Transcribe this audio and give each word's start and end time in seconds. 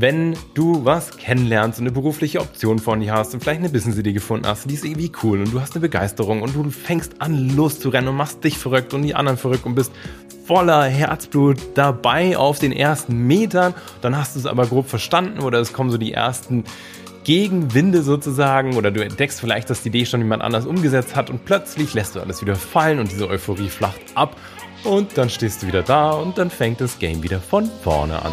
wenn 0.00 0.36
du 0.54 0.84
was 0.84 1.16
kennenlernst 1.16 1.80
und 1.80 1.86
eine 1.86 1.92
berufliche 1.92 2.40
Option 2.40 2.78
von 2.78 3.00
dir 3.00 3.14
hast 3.14 3.34
und 3.34 3.40
vielleicht 3.40 3.58
eine 3.58 3.68
Business-Idee 3.68 4.12
gefunden 4.12 4.46
hast, 4.46 4.70
die 4.70 4.74
ist 4.74 4.84
irgendwie 4.84 5.10
cool 5.24 5.40
und 5.40 5.52
du 5.52 5.60
hast 5.60 5.72
eine 5.72 5.80
Begeisterung 5.80 6.42
und 6.42 6.54
du 6.54 6.70
fängst 6.70 7.20
an 7.20 7.56
loszurennen 7.56 8.08
und 8.08 8.14
machst 8.14 8.44
dich 8.44 8.58
verrückt 8.58 8.94
und 8.94 9.02
die 9.02 9.16
anderen 9.16 9.36
verrückt 9.36 9.66
und 9.66 9.74
bist 9.74 9.90
voller 10.46 10.84
Herzblut 10.84 11.58
dabei 11.74 12.36
auf 12.36 12.60
den 12.60 12.70
ersten 12.70 13.26
Metern, 13.26 13.74
dann 14.00 14.16
hast 14.16 14.36
du 14.36 14.38
es 14.38 14.46
aber 14.46 14.66
grob 14.66 14.88
verstanden 14.88 15.40
oder 15.40 15.58
es 15.58 15.72
kommen 15.72 15.90
so 15.90 15.98
die 15.98 16.12
ersten 16.12 16.62
Gegenwinde 17.24 18.04
sozusagen 18.04 18.76
oder 18.76 18.92
du 18.92 19.02
entdeckst 19.02 19.40
vielleicht, 19.40 19.68
dass 19.68 19.82
die 19.82 19.88
Idee 19.88 20.06
schon 20.06 20.20
jemand 20.20 20.44
anders 20.44 20.64
umgesetzt 20.64 21.16
hat 21.16 21.28
und 21.28 21.44
plötzlich 21.44 21.92
lässt 21.94 22.14
du 22.14 22.20
alles 22.20 22.40
wieder 22.40 22.54
fallen 22.54 23.00
und 23.00 23.10
diese 23.10 23.28
Euphorie 23.28 23.68
flacht 23.68 24.00
ab 24.14 24.36
und 24.84 25.18
dann 25.18 25.28
stehst 25.28 25.64
du 25.64 25.66
wieder 25.66 25.82
da 25.82 26.12
und 26.12 26.38
dann 26.38 26.50
fängt 26.50 26.80
das 26.80 27.00
Game 27.00 27.24
wieder 27.24 27.40
von 27.40 27.68
vorne 27.82 28.22
an. 28.22 28.32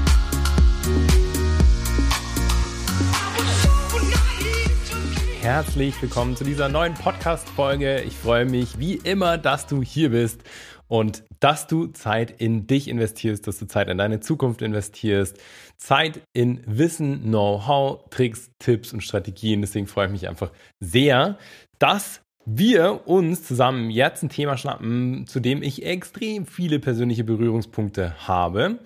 Herzlich 5.53 6.01
willkommen 6.01 6.37
zu 6.37 6.45
dieser 6.45 6.69
neuen 6.69 6.93
Podcast-Folge. 6.93 8.03
Ich 8.03 8.15
freue 8.15 8.45
mich 8.45 8.79
wie 8.79 8.95
immer, 8.95 9.37
dass 9.37 9.67
du 9.67 9.83
hier 9.83 10.11
bist 10.11 10.45
und 10.87 11.25
dass 11.41 11.67
du 11.67 11.87
Zeit 11.87 12.31
in 12.39 12.67
dich 12.67 12.87
investierst, 12.87 13.45
dass 13.45 13.59
du 13.59 13.67
Zeit 13.67 13.89
in 13.89 13.97
deine 13.97 14.21
Zukunft 14.21 14.61
investierst, 14.61 15.37
Zeit 15.75 16.21
in 16.31 16.61
Wissen, 16.65 17.23
Know-how, 17.23 18.09
Tricks, 18.11 18.49
Tipps 18.59 18.93
und 18.93 19.01
Strategien. 19.01 19.59
Deswegen 19.59 19.87
freue 19.87 20.05
ich 20.05 20.13
mich 20.13 20.29
einfach 20.29 20.53
sehr, 20.79 21.37
dass 21.79 22.21
wir 22.45 23.05
uns 23.05 23.43
zusammen 23.43 23.89
jetzt 23.89 24.23
ein 24.23 24.29
Thema 24.29 24.55
schnappen, 24.55 25.27
zu 25.27 25.41
dem 25.41 25.63
ich 25.63 25.85
extrem 25.85 26.45
viele 26.45 26.79
persönliche 26.79 27.25
Berührungspunkte 27.25 28.25
habe, 28.25 28.79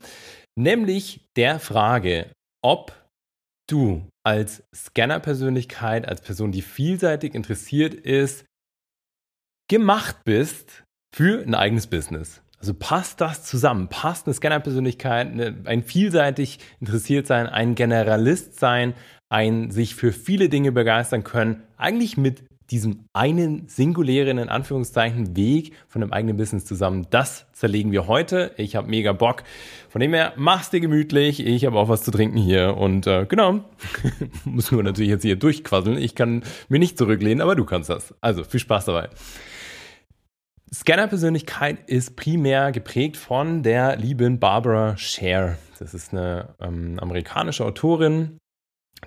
nämlich 0.55 1.27
der 1.35 1.59
Frage, 1.59 2.31
ob 2.63 2.91
du 3.67 4.01
als 4.25 4.63
Scanner-Persönlichkeit, 4.73 6.07
als 6.07 6.21
Person, 6.21 6.51
die 6.51 6.63
vielseitig 6.63 7.35
interessiert 7.35 7.93
ist, 7.93 8.45
gemacht 9.69 10.23
bist 10.25 10.83
für 11.15 11.43
ein 11.43 11.53
eigenes 11.53 11.87
Business. 11.87 12.41
Also 12.57 12.73
passt 12.73 13.21
das 13.21 13.43
zusammen? 13.43 13.89
Passt 13.89 14.25
eine 14.25 14.33
Scanner-Persönlichkeit, 14.33 15.27
ein 15.65 15.83
vielseitig 15.83 16.59
interessiert 16.79 17.27
sein, 17.27 17.47
ein 17.47 17.75
Generalist 17.75 18.59
sein, 18.59 18.95
ein 19.29 19.69
sich 19.69 19.93
für 19.93 20.11
viele 20.11 20.49
Dinge 20.49 20.71
begeistern 20.71 21.23
können, 21.23 21.61
eigentlich 21.77 22.17
mit 22.17 22.43
diesem 22.71 23.05
einen 23.13 23.67
singulären, 23.67 24.37
in 24.37 24.49
Anführungszeichen, 24.49 25.35
Weg 25.35 25.73
von 25.87 26.01
einem 26.01 26.13
eigenen 26.13 26.37
Business 26.37 26.65
zusammen. 26.65 27.07
Das 27.09 27.45
zerlegen 27.53 27.91
wir 27.91 28.07
heute. 28.07 28.51
Ich 28.57 28.75
habe 28.75 28.87
mega 28.87 29.13
Bock. 29.13 29.43
Von 29.89 30.01
dem 30.01 30.13
her, 30.13 30.33
mach's 30.35 30.71
dir 30.71 30.79
gemütlich. 30.79 31.45
Ich 31.45 31.65
habe 31.65 31.77
auch 31.77 31.89
was 31.89 32.03
zu 32.03 32.11
trinken 32.11 32.37
hier. 32.37 32.75
Und 32.77 33.07
äh, 33.07 33.25
genau, 33.27 33.63
muss 34.45 34.71
nur 34.71 34.83
natürlich 34.83 35.11
jetzt 35.11 35.21
hier 35.21 35.35
durchquasseln. 35.35 35.97
Ich 35.97 36.15
kann 36.15 36.43
mir 36.69 36.79
nicht 36.79 36.97
zurücklehnen, 36.97 37.41
aber 37.41 37.55
du 37.55 37.65
kannst 37.65 37.89
das. 37.89 38.15
Also, 38.21 38.43
viel 38.43 38.59
Spaß 38.59 38.85
dabei. 38.85 39.09
Scanner-Persönlichkeit 40.73 41.87
ist 41.87 42.15
primär 42.15 42.71
geprägt 42.71 43.15
von 43.15 43.63
der 43.63 43.95
lieben 43.95 44.39
Barbara 44.39 44.97
Scher. 44.97 45.57
Das 45.79 45.93
ist 45.93 46.13
eine 46.13 46.55
ähm, 46.59 46.99
amerikanische 46.99 47.63
Autorin, 47.63 48.39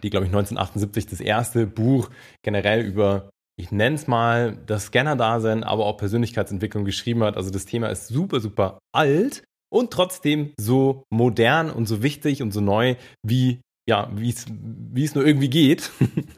die, 0.03 0.11
glaube 0.11 0.27
ich, 0.27 0.31
1978 0.31 1.07
das 1.07 1.21
erste 1.21 1.67
Buch 1.67 2.11
generell 2.43 2.87
über 2.87 3.31
ich 3.59 3.73
nenne 3.73 3.97
es 3.97 4.07
mal, 4.07 4.57
das 4.67 4.87
Scanner-Dasein, 4.87 5.65
aber 5.65 5.85
auch 5.87 5.97
Persönlichkeitsentwicklung 5.97 6.85
geschrieben 6.85 7.25
hat. 7.25 7.37
Also 7.37 7.51
das 7.51 7.67
Thema 7.67 7.89
ist 7.89 8.07
super, 8.07 8.39
super 8.41 8.79
alt 8.95 9.43
und 9.71 9.91
trotzdem 9.91 10.53
so 10.59 11.03
modern 11.11 11.71
und 11.71 11.87
so 11.87 12.03
wichtig 12.03 12.41
und 12.41 12.53
so 12.53 12.61
neu, 12.61 12.95
wie 13.27 13.61
ja, 13.89 14.11
es, 14.23 14.47
nur 15.15 15.27
irgendwie 15.27 15.51
geht. 15.51 15.91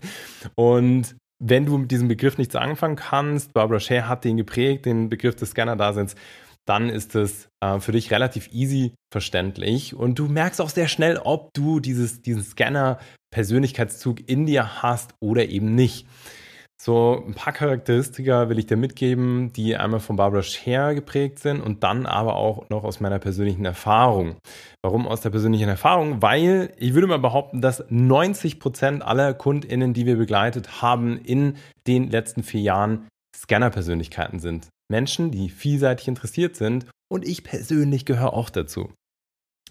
und 0.55 1.15
wenn 1.43 1.67
du 1.67 1.77
mit 1.77 1.91
diesem 1.91 2.09
Begriff 2.09 2.39
nichts 2.39 2.57
anfangen 2.57 2.97
kannst, 2.97 3.53
Barbara 3.53 3.81
Shea 3.81 4.09
hat 4.09 4.25
den 4.25 4.39
geprägt, 4.39 4.87
den 4.87 5.11
Begriff 5.11 5.37
des 5.37 5.51
Scanner-Daseins, 5.51 6.15
dann 6.67 6.89
ist 6.89 7.15
es 7.17 7.49
äh, 7.61 7.81
für 7.81 7.93
dich 7.93 8.11
relativ 8.11 8.51
easy 8.53 8.95
verständlich 9.13 9.95
und 9.95 10.19
du 10.19 10.27
merkst 10.27 10.61
auch 10.61 10.71
sehr 10.71 10.89
schnell, 10.89 11.19
ob 11.19 11.53
du 11.53 11.81
dieses, 11.81 12.23
diesen 12.23 12.45
Scanner-Persönlichkeitszug 12.45 14.27
in 14.29 14.47
dir 14.47 14.83
hast 14.83 15.15
oder 15.21 15.49
eben 15.49 15.75
nicht. 15.75 16.07
So 16.83 17.23
ein 17.27 17.35
paar 17.35 17.53
Charakteristika 17.53 18.49
will 18.49 18.59
ich 18.59 18.65
dir 18.65 18.79
mitgeben, 18.79 19.53
die 19.53 19.77
einmal 19.77 20.01
von 20.01 20.17
Barbara 20.17 20.43
Scher 20.43 20.95
geprägt 20.95 21.39
sind 21.39 21.61
und 21.61 21.83
dann 21.83 22.07
aber 22.07 22.37
auch 22.37 22.71
noch 22.71 22.85
aus 22.85 23.01
meiner 23.01 23.19
persönlichen 23.19 23.67
Erfahrung. 23.67 24.37
Warum 24.83 25.07
aus 25.07 25.21
der 25.21 25.29
persönlichen 25.29 25.69
Erfahrung? 25.69 26.23
Weil 26.23 26.73
ich 26.79 26.95
würde 26.95 27.07
mal 27.07 27.19
behaupten, 27.19 27.61
dass 27.61 27.85
90 27.91 28.59
Prozent 28.61 29.03
aller 29.03 29.35
KundInnen, 29.35 29.93
die 29.93 30.07
wir 30.07 30.17
begleitet 30.17 30.81
haben, 30.81 31.19
in 31.19 31.59
den 31.87 32.09
letzten 32.09 32.43
vier 32.43 32.63
Jahren 32.63 33.09
Scanner-Persönlichkeiten 33.37 34.39
sind. 34.39 34.69
Menschen, 34.91 35.31
die 35.31 35.51
vielseitig 35.51 36.09
interessiert 36.09 36.57
sind 36.57 36.87
und 37.13 37.29
ich 37.29 37.45
persönlich 37.45 38.07
gehöre 38.07 38.33
auch 38.33 38.49
dazu. 38.49 38.91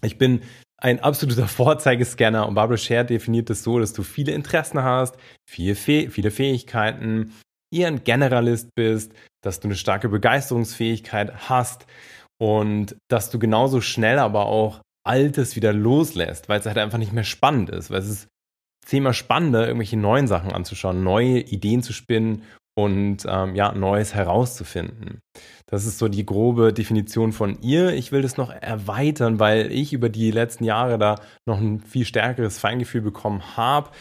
Ich 0.03 0.19
bin 0.19 0.42
ein 0.81 1.00
absoluter 1.00 1.47
Vorzeigescanner 1.47 2.47
und 2.47 2.56
Barbara 2.56 2.78
Scher 2.78 3.03
definiert 3.03 3.50
es 3.50 3.63
so, 3.63 3.79
dass 3.79 3.94
du 3.94 4.03
viele 4.03 4.31
Interessen 4.31 4.81
hast, 4.84 5.16
viele, 5.50 5.75
Fäh 5.75 6.09
viele 6.09 6.31
Fähigkeiten, 6.31 7.34
eher 7.73 7.88
ein 7.88 8.03
Generalist 8.03 8.69
bist, 8.75 9.13
dass 9.44 9.59
du 9.59 9.68
eine 9.68 9.75
starke 9.75 10.09
Begeisterungsfähigkeit 10.09 11.50
hast 11.50 11.85
und 12.41 12.95
dass 13.09 13.29
du 13.29 13.39
genauso 13.39 13.81
schnell 13.81 14.19
aber 14.19 14.45
auch 14.45 14.81
Altes 15.06 15.56
wieder 15.56 15.73
loslässt, 15.73 16.50
weil 16.50 16.59
es 16.59 16.66
halt 16.66 16.78
einfach 16.78 16.97
nicht 16.97 17.13
mehr 17.13 17.23
spannend 17.23 17.69
ist, 17.69 17.89
weil 17.89 18.00
es 18.00 18.09
ist 18.09 18.28
zehnmal 18.85 19.13
spannender, 19.13 19.68
irgendwelche 19.68 19.97
neuen 19.97 20.28
Sachen 20.28 20.51
anzuschauen, 20.51 21.03
neue 21.03 21.39
Ideen 21.39 21.84
zu 21.84 21.94
spinnen 21.94 22.44
und 22.75 23.25
ähm, 23.28 23.56
ja, 23.56 23.74
Neues 23.74 24.13
herauszufinden. 24.13 25.19
Das 25.66 25.85
ist 25.85 26.00
so 26.00 26.07
die 26.07 26.25
grobe 26.25 26.74
Definition 26.74 27.31
von 27.31 27.62
ihr. 27.62 27.94
Ich 27.94 28.12
will 28.12 28.22
das 28.22 28.38
noch 28.38 28.52
erweitern, 28.52 29.40
weil 29.40 29.72
ich 29.72 29.94
über 29.94 30.09
die 30.09 30.31
letzten 30.31 30.63
Jahre 30.63 30.97
da 30.97 31.16
noch 31.46 31.59
ein 31.59 31.80
viel 31.80 32.06
stärkeres 32.06 32.57
Feingefühl 32.57 33.02
bekommen 33.02 33.57
habe 33.57 33.91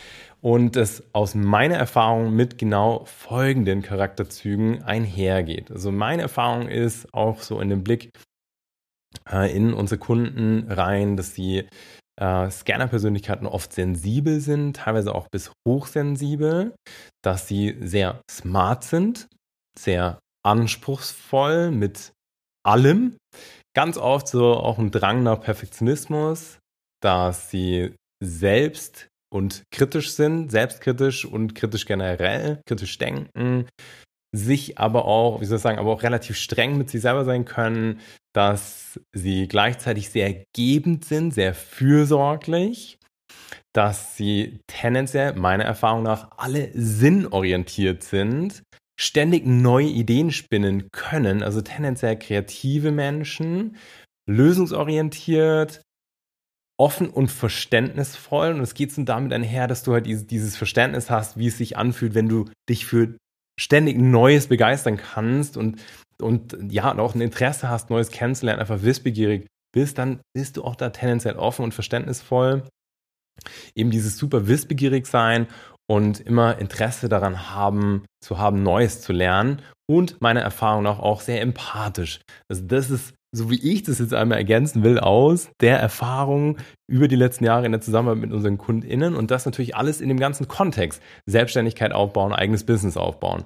und 0.40 0.76
es 0.76 1.02
aus 1.12 1.34
meiner 1.34 1.76
Erfahrung 1.76 2.34
mit 2.34 2.58
genau 2.58 3.04
folgenden 3.04 3.82
Charakterzügen 3.82 4.82
einhergeht. 4.82 5.70
Also 5.70 5.90
meine 5.90 6.22
Erfahrung 6.22 6.68
ist 6.68 7.12
auch 7.12 7.40
so 7.40 7.60
in 7.60 7.68
dem 7.68 7.82
Blick 7.82 8.12
äh, 9.30 9.54
in 9.54 9.72
unsere 9.72 9.98
Kunden 9.98 10.70
rein, 10.70 11.16
dass 11.16 11.34
sie 11.34 11.66
äh, 12.18 12.50
Scanner-Persönlichkeiten 12.50 13.46
oft 13.46 13.72
sensibel 13.72 14.40
sind, 14.40 14.76
teilweise 14.76 15.14
auch 15.14 15.28
bis 15.30 15.52
hochsensibel, 15.66 16.74
dass 17.22 17.46
sie 17.48 17.76
sehr 17.80 18.20
smart 18.30 18.84
sind, 18.84 19.28
sehr 19.78 20.18
anspruchsvoll 20.44 21.70
mit 21.70 22.12
allem. 22.66 23.16
Ganz 23.74 23.96
oft 23.96 24.28
so 24.28 24.54
auch 24.54 24.78
ein 24.78 24.90
Drang 24.90 25.22
nach 25.22 25.40
Perfektionismus, 25.40 26.58
dass 27.00 27.50
sie 27.50 27.94
selbst 28.22 29.08
und 29.32 29.62
kritisch 29.70 30.12
sind, 30.12 30.50
selbstkritisch 30.50 31.24
und 31.24 31.54
kritisch 31.54 31.86
generell, 31.86 32.60
kritisch 32.66 32.98
denken, 32.98 33.68
sich 34.32 34.78
aber 34.78 35.06
auch, 35.06 35.40
wie 35.40 35.46
soll 35.46 35.56
ich 35.56 35.62
sagen, 35.62 35.78
aber 35.78 35.92
auch 35.92 36.02
relativ 36.02 36.36
streng 36.36 36.76
mit 36.76 36.90
sich 36.90 37.00
selber 37.00 37.24
sein 37.24 37.44
können, 37.44 38.00
dass 38.34 39.00
sie 39.12 39.48
gleichzeitig 39.48 40.10
sehr 40.10 40.44
gebend 40.54 41.04
sind, 41.04 41.32
sehr 41.32 41.54
fürsorglich, 41.54 42.98
dass 43.74 44.16
sie 44.16 44.60
tendenziell 44.66 45.34
meiner 45.34 45.64
Erfahrung 45.64 46.02
nach 46.02 46.30
alle 46.36 46.70
sinnorientiert 46.74 48.02
sind, 48.02 48.62
ständig 49.00 49.46
neue 49.46 49.86
Ideen 49.86 50.32
spinnen 50.32 50.90
können, 50.90 51.42
also 51.42 51.62
tendenziell 51.62 52.18
kreative 52.18 52.90
Menschen, 52.90 53.76
lösungsorientiert, 54.28 55.82
offen 56.78 57.08
und 57.08 57.30
verständnisvoll. 57.30 58.52
Und 58.52 58.60
es 58.60 58.74
geht 58.74 58.92
so 58.92 59.02
damit 59.02 59.32
einher, 59.32 59.66
dass 59.68 59.82
du 59.82 59.92
halt 59.92 60.06
dieses 60.06 60.56
Verständnis 60.56 61.10
hast, 61.10 61.38
wie 61.38 61.46
es 61.46 61.58
sich 61.58 61.76
anfühlt, 61.76 62.14
wenn 62.14 62.28
du 62.28 62.46
dich 62.68 62.86
für 62.86 63.16
ständig 63.58 63.98
Neues 63.98 64.46
begeistern 64.46 64.96
kannst 64.96 65.56
und, 65.56 65.80
und 66.20 66.56
ja, 66.70 66.90
und 66.90 67.00
auch 67.00 67.14
ein 67.14 67.20
Interesse 67.20 67.68
hast, 67.68 67.90
Neues 67.90 68.10
kennenzulernen, 68.10 68.60
einfach 68.60 68.82
wissbegierig 68.82 69.46
bist, 69.74 69.98
dann 69.98 70.20
bist 70.34 70.56
du 70.56 70.64
auch 70.64 70.76
da 70.76 70.90
tendenziell 70.90 71.36
offen 71.36 71.64
und 71.64 71.74
verständnisvoll. 71.74 72.62
Eben 73.74 73.90
dieses 73.90 74.16
super 74.16 74.48
wissbegierig 74.48 75.06
sein 75.06 75.46
und 75.90 76.20
immer 76.20 76.58
Interesse 76.58 77.08
daran 77.08 77.54
haben, 77.54 78.04
zu 78.20 78.38
haben, 78.38 78.62
Neues 78.62 79.00
zu 79.00 79.12
lernen 79.12 79.62
und 79.88 80.20
meiner 80.20 80.40
Erfahrung 80.40 80.82
nach 80.82 80.98
auch 80.98 81.20
sehr 81.20 81.40
empathisch. 81.40 82.20
Also 82.48 82.62
das 82.64 82.90
ist, 82.90 83.14
so 83.32 83.50
wie 83.50 83.72
ich 83.72 83.82
das 83.82 83.98
jetzt 83.98 84.14
einmal 84.14 84.38
ergänzen 84.38 84.82
will, 84.82 84.98
aus 84.98 85.50
der 85.60 85.78
Erfahrung 85.78 86.56
über 86.86 87.08
die 87.08 87.16
letzten 87.16 87.44
Jahre 87.44 87.66
in 87.66 87.72
der 87.72 87.80
Zusammenarbeit 87.80 88.22
mit 88.22 88.32
unseren 88.32 88.58
KundInnen 88.58 89.14
und 89.14 89.30
das 89.30 89.44
natürlich 89.44 89.76
alles 89.76 90.00
in 90.00 90.08
dem 90.08 90.18
ganzen 90.18 90.48
Kontext. 90.48 91.02
Selbstständigkeit 91.26 91.92
aufbauen, 91.92 92.32
eigenes 92.32 92.64
Business 92.64 92.96
aufbauen. 92.96 93.44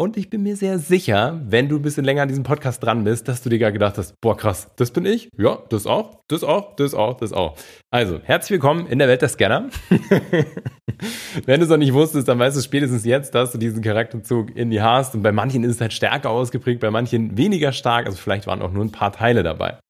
Und 0.00 0.16
ich 0.16 0.30
bin 0.30 0.44
mir 0.44 0.54
sehr 0.54 0.78
sicher, 0.78 1.40
wenn 1.44 1.68
du 1.68 1.74
ein 1.74 1.82
bisschen 1.82 2.04
länger 2.04 2.22
an 2.22 2.28
diesem 2.28 2.44
Podcast 2.44 2.84
dran 2.84 3.02
bist, 3.02 3.26
dass 3.26 3.42
du 3.42 3.48
dir 3.48 3.58
gar 3.58 3.72
gedacht 3.72 3.98
hast, 3.98 4.14
boah 4.20 4.36
krass, 4.36 4.70
das 4.76 4.92
bin 4.92 5.04
ich, 5.04 5.28
ja, 5.36 5.58
das 5.70 5.88
auch, 5.88 6.22
das 6.28 6.44
auch, 6.44 6.76
das 6.76 6.94
auch, 6.94 7.16
das 7.16 7.32
auch. 7.32 7.56
Also, 7.90 8.20
herzlich 8.22 8.52
willkommen 8.52 8.86
in 8.86 9.00
der 9.00 9.08
Welt 9.08 9.22
der 9.22 9.28
Scanner. 9.28 9.70
wenn 11.46 11.58
du 11.58 11.64
es 11.64 11.68
noch 11.68 11.78
nicht 11.78 11.94
wusstest, 11.94 12.28
dann 12.28 12.38
weißt 12.38 12.56
du 12.56 12.60
spätestens 12.60 13.04
jetzt, 13.04 13.34
dass 13.34 13.50
du 13.50 13.58
diesen 13.58 13.82
Charakterzug 13.82 14.56
in 14.56 14.70
dir 14.70 14.84
hast. 14.84 15.16
Und 15.16 15.22
bei 15.22 15.32
manchen 15.32 15.64
ist 15.64 15.74
es 15.74 15.80
halt 15.80 15.92
stärker 15.92 16.30
ausgeprägt, 16.30 16.78
bei 16.78 16.92
manchen 16.92 17.36
weniger 17.36 17.72
stark. 17.72 18.06
Also 18.06 18.18
vielleicht 18.18 18.46
waren 18.46 18.62
auch 18.62 18.70
nur 18.70 18.84
ein 18.84 18.92
paar 18.92 19.10
Teile 19.10 19.42
dabei. 19.42 19.80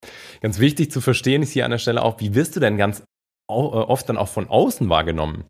Ganz 0.40 0.58
wichtig 0.58 0.90
zu 0.90 1.02
verstehen 1.02 1.42
ist 1.42 1.52
hier 1.52 1.66
an 1.66 1.70
der 1.70 1.76
Stelle 1.76 2.02
auch, 2.02 2.18
wie 2.18 2.34
wirst 2.34 2.56
du 2.56 2.60
denn 2.60 2.78
ganz 2.78 3.00
äh, 3.00 3.52
oft 3.52 4.08
dann 4.08 4.16
auch 4.16 4.28
von 4.28 4.48
außen 4.48 4.88
wahrgenommen? 4.88 5.44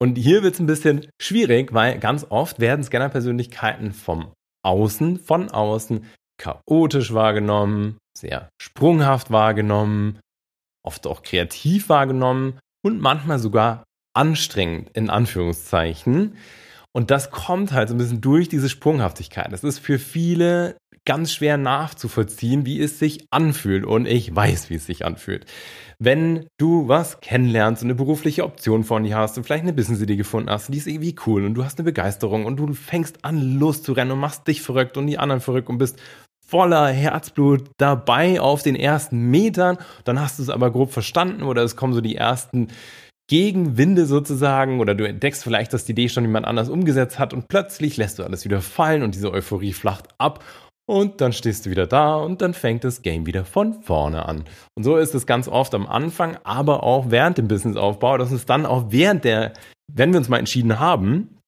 Und 0.00 0.16
hier 0.16 0.42
wird 0.42 0.54
es 0.54 0.60
ein 0.60 0.66
bisschen 0.66 1.06
schwierig, 1.20 1.74
weil 1.74 1.98
ganz 1.98 2.26
oft 2.28 2.60
werden 2.60 2.84
Scanner-Persönlichkeiten 2.84 3.92
vom 3.92 4.32
Außen, 4.64 5.18
von 5.18 5.50
außen 5.50 6.04
chaotisch 6.40 7.12
wahrgenommen, 7.12 7.98
sehr 8.16 8.48
sprunghaft 8.60 9.30
wahrgenommen, 9.30 10.20
oft 10.84 11.06
auch 11.06 11.22
kreativ 11.22 11.88
wahrgenommen 11.88 12.58
und 12.84 13.00
manchmal 13.00 13.38
sogar 13.38 13.84
anstrengend 14.14 14.90
in 14.94 15.10
Anführungszeichen. 15.10 16.36
Und 16.92 17.10
das 17.10 17.30
kommt 17.30 17.72
halt 17.72 17.88
so 17.88 17.94
ein 17.94 17.98
bisschen 17.98 18.20
durch 18.20 18.48
diese 18.48 18.68
Sprunghaftigkeit. 18.68 19.52
Das 19.52 19.64
ist 19.64 19.78
für 19.78 19.98
viele 19.98 20.76
ganz 21.08 21.32
schwer 21.32 21.56
nachzuvollziehen, 21.56 22.66
wie 22.66 22.82
es 22.82 22.98
sich 22.98 23.26
anfühlt. 23.30 23.86
Und 23.86 24.06
ich 24.06 24.36
weiß, 24.36 24.68
wie 24.68 24.74
es 24.74 24.84
sich 24.84 25.06
anfühlt. 25.06 25.46
Wenn 25.98 26.46
du 26.58 26.86
was 26.86 27.20
kennenlernst 27.20 27.82
und 27.82 27.86
eine 27.86 27.94
berufliche 27.94 28.44
Option 28.44 28.84
von 28.84 29.04
dir 29.04 29.16
hast 29.16 29.38
und 29.38 29.44
vielleicht 29.44 29.62
eine 29.62 29.72
Business-Idee 29.72 30.16
gefunden 30.16 30.50
hast, 30.50 30.68
die 30.68 30.76
ist 30.76 30.86
irgendwie 30.86 31.16
cool 31.26 31.46
und 31.46 31.54
du 31.54 31.64
hast 31.64 31.78
eine 31.78 31.86
Begeisterung 31.86 32.44
und 32.44 32.58
du 32.58 32.74
fängst 32.74 33.24
an 33.24 33.58
loszurennen 33.58 34.12
und 34.12 34.20
machst 34.20 34.46
dich 34.46 34.60
verrückt 34.60 34.98
und 34.98 35.06
die 35.06 35.16
anderen 35.16 35.40
verrückt 35.40 35.70
und 35.70 35.78
bist 35.78 35.98
voller 36.46 36.88
Herzblut 36.88 37.70
dabei 37.78 38.38
auf 38.38 38.62
den 38.62 38.76
ersten 38.76 39.30
Metern, 39.30 39.78
dann 40.04 40.20
hast 40.20 40.38
du 40.38 40.42
es 40.42 40.50
aber 40.50 40.70
grob 40.70 40.92
verstanden 40.92 41.42
oder 41.42 41.62
es 41.62 41.74
kommen 41.74 41.94
so 41.94 42.02
die 42.02 42.16
ersten 42.16 42.68
Gegenwinde 43.28 44.06
sozusagen 44.06 44.80
oder 44.80 44.94
du 44.94 45.06
entdeckst 45.06 45.42
vielleicht, 45.42 45.72
dass 45.72 45.84
die 45.84 45.92
Idee 45.92 46.08
schon 46.08 46.24
jemand 46.24 46.46
anders 46.46 46.68
umgesetzt 46.68 47.18
hat 47.18 47.32
und 47.34 47.48
plötzlich 47.48 47.96
lässt 47.96 48.18
du 48.18 48.24
alles 48.24 48.44
wieder 48.44 48.60
fallen 48.60 49.02
und 49.02 49.14
diese 49.14 49.32
Euphorie 49.32 49.72
flacht 49.72 50.08
ab 50.18 50.44
und 50.88 51.20
dann 51.20 51.32
stehst 51.32 51.66
du 51.66 51.70
wieder 51.70 51.86
da 51.86 52.16
und 52.16 52.40
dann 52.40 52.54
fängt 52.54 52.82
das 52.82 53.02
Game 53.02 53.26
wieder 53.26 53.44
von 53.44 53.82
vorne 53.82 54.26
an. 54.26 54.44
Und 54.74 54.84
so 54.84 54.96
ist 54.96 55.14
es 55.14 55.26
ganz 55.26 55.46
oft 55.46 55.74
am 55.74 55.86
Anfang, 55.86 56.38
aber 56.44 56.82
auch 56.82 57.10
während 57.10 57.36
dem 57.36 57.46
Businessaufbau, 57.46 58.16
dass 58.16 58.32
es 58.32 58.46
dann 58.46 58.64
auch 58.64 58.86
während 58.88 59.24
der, 59.24 59.52
wenn 59.92 60.12
wir 60.12 60.18
uns 60.18 60.28
mal 60.28 60.38
entschieden 60.38 60.80
haben, 60.80 61.38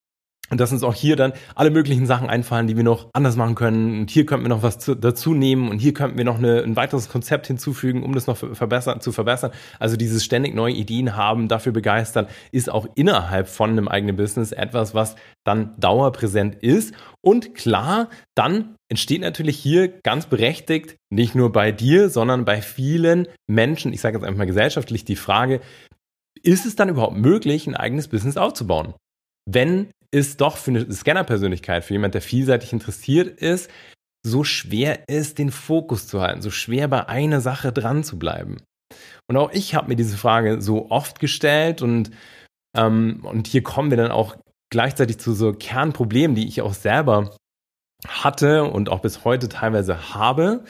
und 0.51 0.61
dass 0.61 0.73
uns 0.73 0.83
auch 0.83 0.95
hier 0.95 1.15
dann 1.15 1.33
alle 1.55 1.71
möglichen 1.71 2.07
Sachen 2.07 2.29
einfallen, 2.29 2.67
die 2.67 2.77
wir 2.77 2.83
noch 2.83 3.09
anders 3.13 3.37
machen 3.37 3.55
können. 3.55 4.01
Und 4.01 4.11
hier 4.11 4.27
könnten 4.27 4.45
wir 4.45 4.49
noch 4.49 4.65
was 4.65 4.81
zu, 4.81 4.97
dazu 4.97 5.33
nehmen 5.33 5.69
und 5.69 5.79
hier 5.79 5.95
könnten 5.95 6.19
wir 6.19 6.25
noch 6.25 6.39
eine, 6.39 6.63
ein 6.63 6.75
weiteres 6.75 7.09
Konzept 7.09 7.47
hinzufügen, 7.47 8.03
um 8.03 8.15
das 8.15 8.27
noch 8.27 8.37
verbessern, 8.37 9.01
zu 9.01 9.13
verbessern. 9.13 9.53
Also 9.79 9.97
dieses 9.97 10.25
ständig 10.25 10.55
neue 10.55 10.75
Ideen 10.75 11.15
haben, 11.15 11.47
dafür 11.47 11.73
begeistern, 11.73 12.27
ist 12.51 12.69
auch 12.69 12.89
innerhalb 12.97 13.49
von 13.49 13.71
einem 13.71 13.87
eigenen 13.87 14.17
Business 14.17 14.51
etwas, 14.51 14.93
was 14.93 15.15
dann 15.45 15.79
dauerpräsent 15.79 16.57
ist. 16.57 16.95
Und 17.23 17.55
klar, 17.55 18.09
dann 18.35 18.75
entsteht 18.91 19.21
natürlich 19.21 19.57
hier 19.57 19.89
ganz 19.89 20.27
berechtigt, 20.27 20.97
nicht 21.11 21.35
nur 21.35 21.53
bei 21.53 21.73
dir, 21.73 22.11
sondern 22.11 22.45
bei 22.45 22.61
vielen 22.61 23.29
Menschen, 23.47 23.93
ich 23.93 24.01
sage 24.01 24.19
jetzt 24.19 24.25
einfach 24.25 24.39
mal 24.39 24.47
gesellschaftlich, 24.47 25.05
die 25.05 25.17
Frage, 25.17 25.61
ist 26.43 26.67
es 26.67 26.75
dann 26.75 26.89
überhaupt 26.89 27.17
möglich, 27.17 27.67
ein 27.67 27.77
eigenes 27.77 28.09
Business 28.09 28.37
aufzubauen? 28.37 28.95
Wenn 29.49 29.91
es 30.11 30.37
doch 30.37 30.57
für 30.57 30.73
eine 30.73 30.93
Scanner-Persönlichkeit, 30.93 31.85
für 31.85 31.95
jemand, 31.95 32.15
der 32.15 32.23
vielseitig 32.23 32.73
interessiert 32.73 33.29
ist, 33.41 33.71
so 34.27 34.45
schwer 34.45 35.09
ist, 35.09 35.39
den 35.39 35.51
Fokus 35.51 36.07
zu 36.09 36.21
halten, 36.21 36.43
so 36.43 36.51
schwer 36.51 36.89
bei 36.89 37.09
einer 37.09 37.41
Sache 37.41 37.73
dran 37.73 38.05
zu 38.05 38.19
bleiben. 38.19 38.59
Und 39.29 39.37
auch 39.37 39.53
ich 39.53 39.75
habe 39.75 39.89
mir 39.89 39.97
diese 39.97 40.17
Frage 40.17 40.61
so 40.61 40.91
oft 40.91 41.21
gestellt 41.21 41.81
und, 41.81 42.11
ähm, 42.77 43.21
und 43.23 43.47
hier 43.47 43.63
kommen 43.63 43.91
wir 43.91 43.97
dann 43.97 44.11
auch 44.11 44.37
gleichzeitig 44.71 45.19
zu 45.19 45.33
so 45.33 45.53
Kernproblemen, 45.53 46.35
die 46.35 46.49
ich 46.49 46.61
auch 46.61 46.75
selber 46.75 47.37
hatte 48.07 48.65
und 48.65 48.89
auch 48.89 49.01
bis 49.01 49.25
heute 49.25 49.49
teilweise 49.49 50.15
habe. 50.15 50.65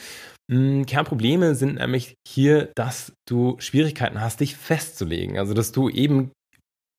Hm, 0.50 0.87
Kernprobleme 0.87 1.55
sind 1.55 1.77
nämlich 1.77 2.15
hier, 2.27 2.71
dass 2.75 3.12
du 3.29 3.56
Schwierigkeiten 3.59 4.21
hast, 4.21 4.41
dich 4.41 4.56
festzulegen. 4.56 5.38
Also, 5.38 5.55
dass 5.55 5.73
du 5.73 5.88
eben 5.88 6.32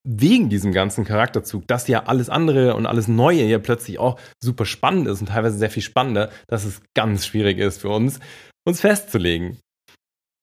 wegen 0.04 0.50
diesem 0.50 0.72
ganzen 0.72 1.06
Charakterzug, 1.06 1.68
dass 1.68 1.88
ja 1.88 2.06
alles 2.06 2.30
andere 2.30 2.76
und 2.76 2.86
alles 2.86 3.08
Neue 3.08 3.44
ja 3.44 3.60
plötzlich 3.60 4.00
auch 4.00 4.20
super 4.42 4.66
spannend 4.66 5.08
ist 5.08 5.22
und 5.22 5.28
teilweise 5.28 5.58
sehr 5.58 5.70
viel 5.70 5.84
spannender, 5.84 6.32
dass 6.48 6.66
es 6.66 6.82
ganz 6.96 7.26
schwierig 7.26 7.60
ist 7.60 7.82
für 7.82 7.90
uns, 7.90 8.20
uns 8.66 8.82
festzulegen. 8.82 9.60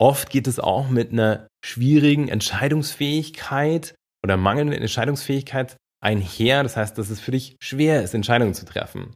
Oft 0.01 0.31
geht 0.31 0.47
es 0.47 0.61
auch 0.61 0.89
mit 0.91 1.13
einer 1.13 1.49
schwierigen 1.65 2.29
Entscheidungsfähigkeit 2.29 3.95
oder 4.25 4.37
mangelnden 4.37 4.81
Entscheidungsfähigkeit 4.81 5.77
einher. 6.01 6.63
Das 6.63 6.77
heißt, 6.77 6.97
dass 6.97 7.11
es 7.11 7.19
für 7.19 7.33
dich 7.33 7.57
schwer 7.61 8.03
ist, 8.03 8.15
Entscheidungen 8.15 8.55
zu 8.55 8.65
treffen. 8.65 9.13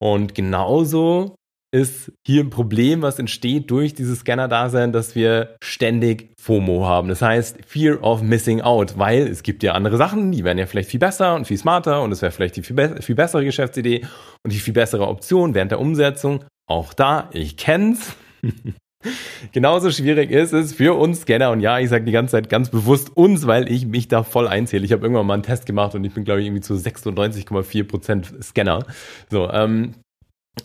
Und 0.00 0.34
genauso 0.34 1.34
ist 1.70 2.12
hier 2.26 2.42
ein 2.42 2.50
Problem, 2.50 3.02
was 3.02 3.18
entsteht 3.18 3.70
durch 3.70 3.94
dieses 3.94 4.20
Scanner-Dasein, 4.20 4.92
dass 4.92 5.14
wir 5.14 5.56
ständig 5.62 6.32
FOMO 6.40 6.86
haben. 6.86 7.08
Das 7.08 7.20
heißt 7.20 7.58
Fear 7.66 8.02
of 8.02 8.22
Missing 8.22 8.62
Out, 8.62 8.98
weil 8.98 9.26
es 9.26 9.42
gibt 9.42 9.62
ja 9.62 9.72
andere 9.72 9.98
Sachen, 9.98 10.32
die 10.32 10.44
wären 10.44 10.56
ja 10.56 10.66
vielleicht 10.66 10.88
viel 10.88 11.00
besser 11.00 11.34
und 11.34 11.46
viel 11.46 11.58
smarter 11.58 12.02
und 12.02 12.12
es 12.12 12.22
wäre 12.22 12.32
vielleicht 12.32 12.56
die 12.56 12.62
viel, 12.62 12.76
be 12.76 13.02
viel 13.02 13.14
bessere 13.14 13.44
Geschäftsidee 13.44 14.06
und 14.44 14.52
die 14.52 14.60
viel 14.60 14.72
bessere 14.72 15.08
Option 15.08 15.54
während 15.54 15.70
der 15.70 15.80
Umsetzung. 15.80 16.44
Auch 16.66 16.94
da, 16.94 17.28
ich 17.32 17.56
kenn's. 17.56 18.16
Genauso 19.52 19.90
schwierig 19.90 20.30
ist 20.30 20.52
es 20.52 20.72
für 20.72 20.94
uns 20.94 21.22
Scanner 21.22 21.50
und 21.50 21.60
ja, 21.60 21.78
ich 21.78 21.88
sage 21.88 22.04
die 22.04 22.12
ganze 22.12 22.32
Zeit 22.32 22.48
ganz 22.48 22.70
bewusst 22.70 23.16
uns, 23.16 23.46
weil 23.46 23.70
ich 23.70 23.86
mich 23.86 24.08
da 24.08 24.22
voll 24.22 24.48
einzähle. 24.48 24.84
Ich 24.84 24.92
habe 24.92 25.02
irgendwann 25.02 25.26
mal 25.26 25.34
einen 25.34 25.42
Test 25.42 25.66
gemacht 25.66 25.94
und 25.94 26.04
ich 26.04 26.12
bin 26.12 26.24
glaube 26.24 26.40
ich 26.40 26.46
irgendwie 26.46 26.62
zu 26.62 26.74
96,4% 26.74 28.42
Scanner. 28.42 28.84
So, 29.30 29.50
ähm, 29.50 29.94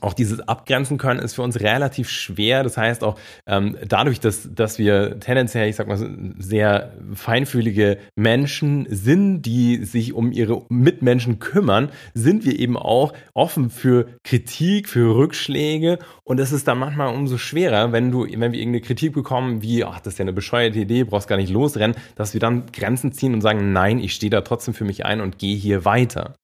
auch 0.01 0.13
dieses 0.13 0.39
Abgrenzen 0.47 0.97
können 0.97 1.19
ist 1.19 1.35
für 1.35 1.41
uns 1.41 1.59
relativ 1.59 2.09
schwer. 2.09 2.63
Das 2.63 2.77
heißt 2.77 3.03
auch 3.03 3.17
ähm, 3.47 3.77
dadurch, 3.88 4.19
dass, 4.19 4.50
dass 4.53 4.77
wir 4.77 5.19
tendenziell, 5.19 5.69
ich 5.69 5.75
sag 5.75 5.88
mal, 5.88 6.33
sehr 6.38 6.93
feinfühlige 7.13 7.97
Menschen 8.15 8.88
sind, 8.89 9.43
die 9.43 9.83
sich 9.85 10.13
um 10.13 10.31
ihre 10.31 10.63
Mitmenschen 10.69 11.39
kümmern, 11.39 11.89
sind 12.13 12.45
wir 12.45 12.59
eben 12.59 12.77
auch 12.77 13.13
offen 13.33 13.69
für 13.69 14.07
Kritik, 14.23 14.89
für 14.89 15.15
Rückschläge. 15.15 16.00
Und 16.23 16.39
es 16.39 16.51
ist 16.51 16.67
dann 16.67 16.79
manchmal 16.79 17.13
umso 17.13 17.38
schwerer, 17.38 17.91
wenn 17.91 18.12
du, 18.12 18.23
wenn 18.23 18.51
wir 18.51 18.59
irgendeine 18.59 18.81
Kritik 18.81 19.13
bekommen, 19.13 19.62
wie, 19.62 19.83
ach, 19.83 20.00
das 20.00 20.13
ist 20.13 20.19
ja 20.19 20.23
eine 20.23 20.33
bescheuerte 20.33 20.79
Idee, 20.79 21.03
brauchst 21.03 21.27
gar 21.27 21.38
nicht 21.38 21.51
losrennen, 21.51 21.95
dass 22.15 22.33
wir 22.33 22.39
dann 22.39 22.65
Grenzen 22.71 23.12
ziehen 23.12 23.33
und 23.33 23.41
sagen, 23.41 23.73
nein, 23.73 24.00
ich 24.00 24.13
stehe 24.13 24.29
da 24.29 24.41
trotzdem 24.41 24.73
für 24.73 24.85
mich 24.85 25.05
ein 25.05 25.21
und 25.21 25.39
gehe 25.39 25.55
hier 25.55 25.85
weiter. 25.85 26.35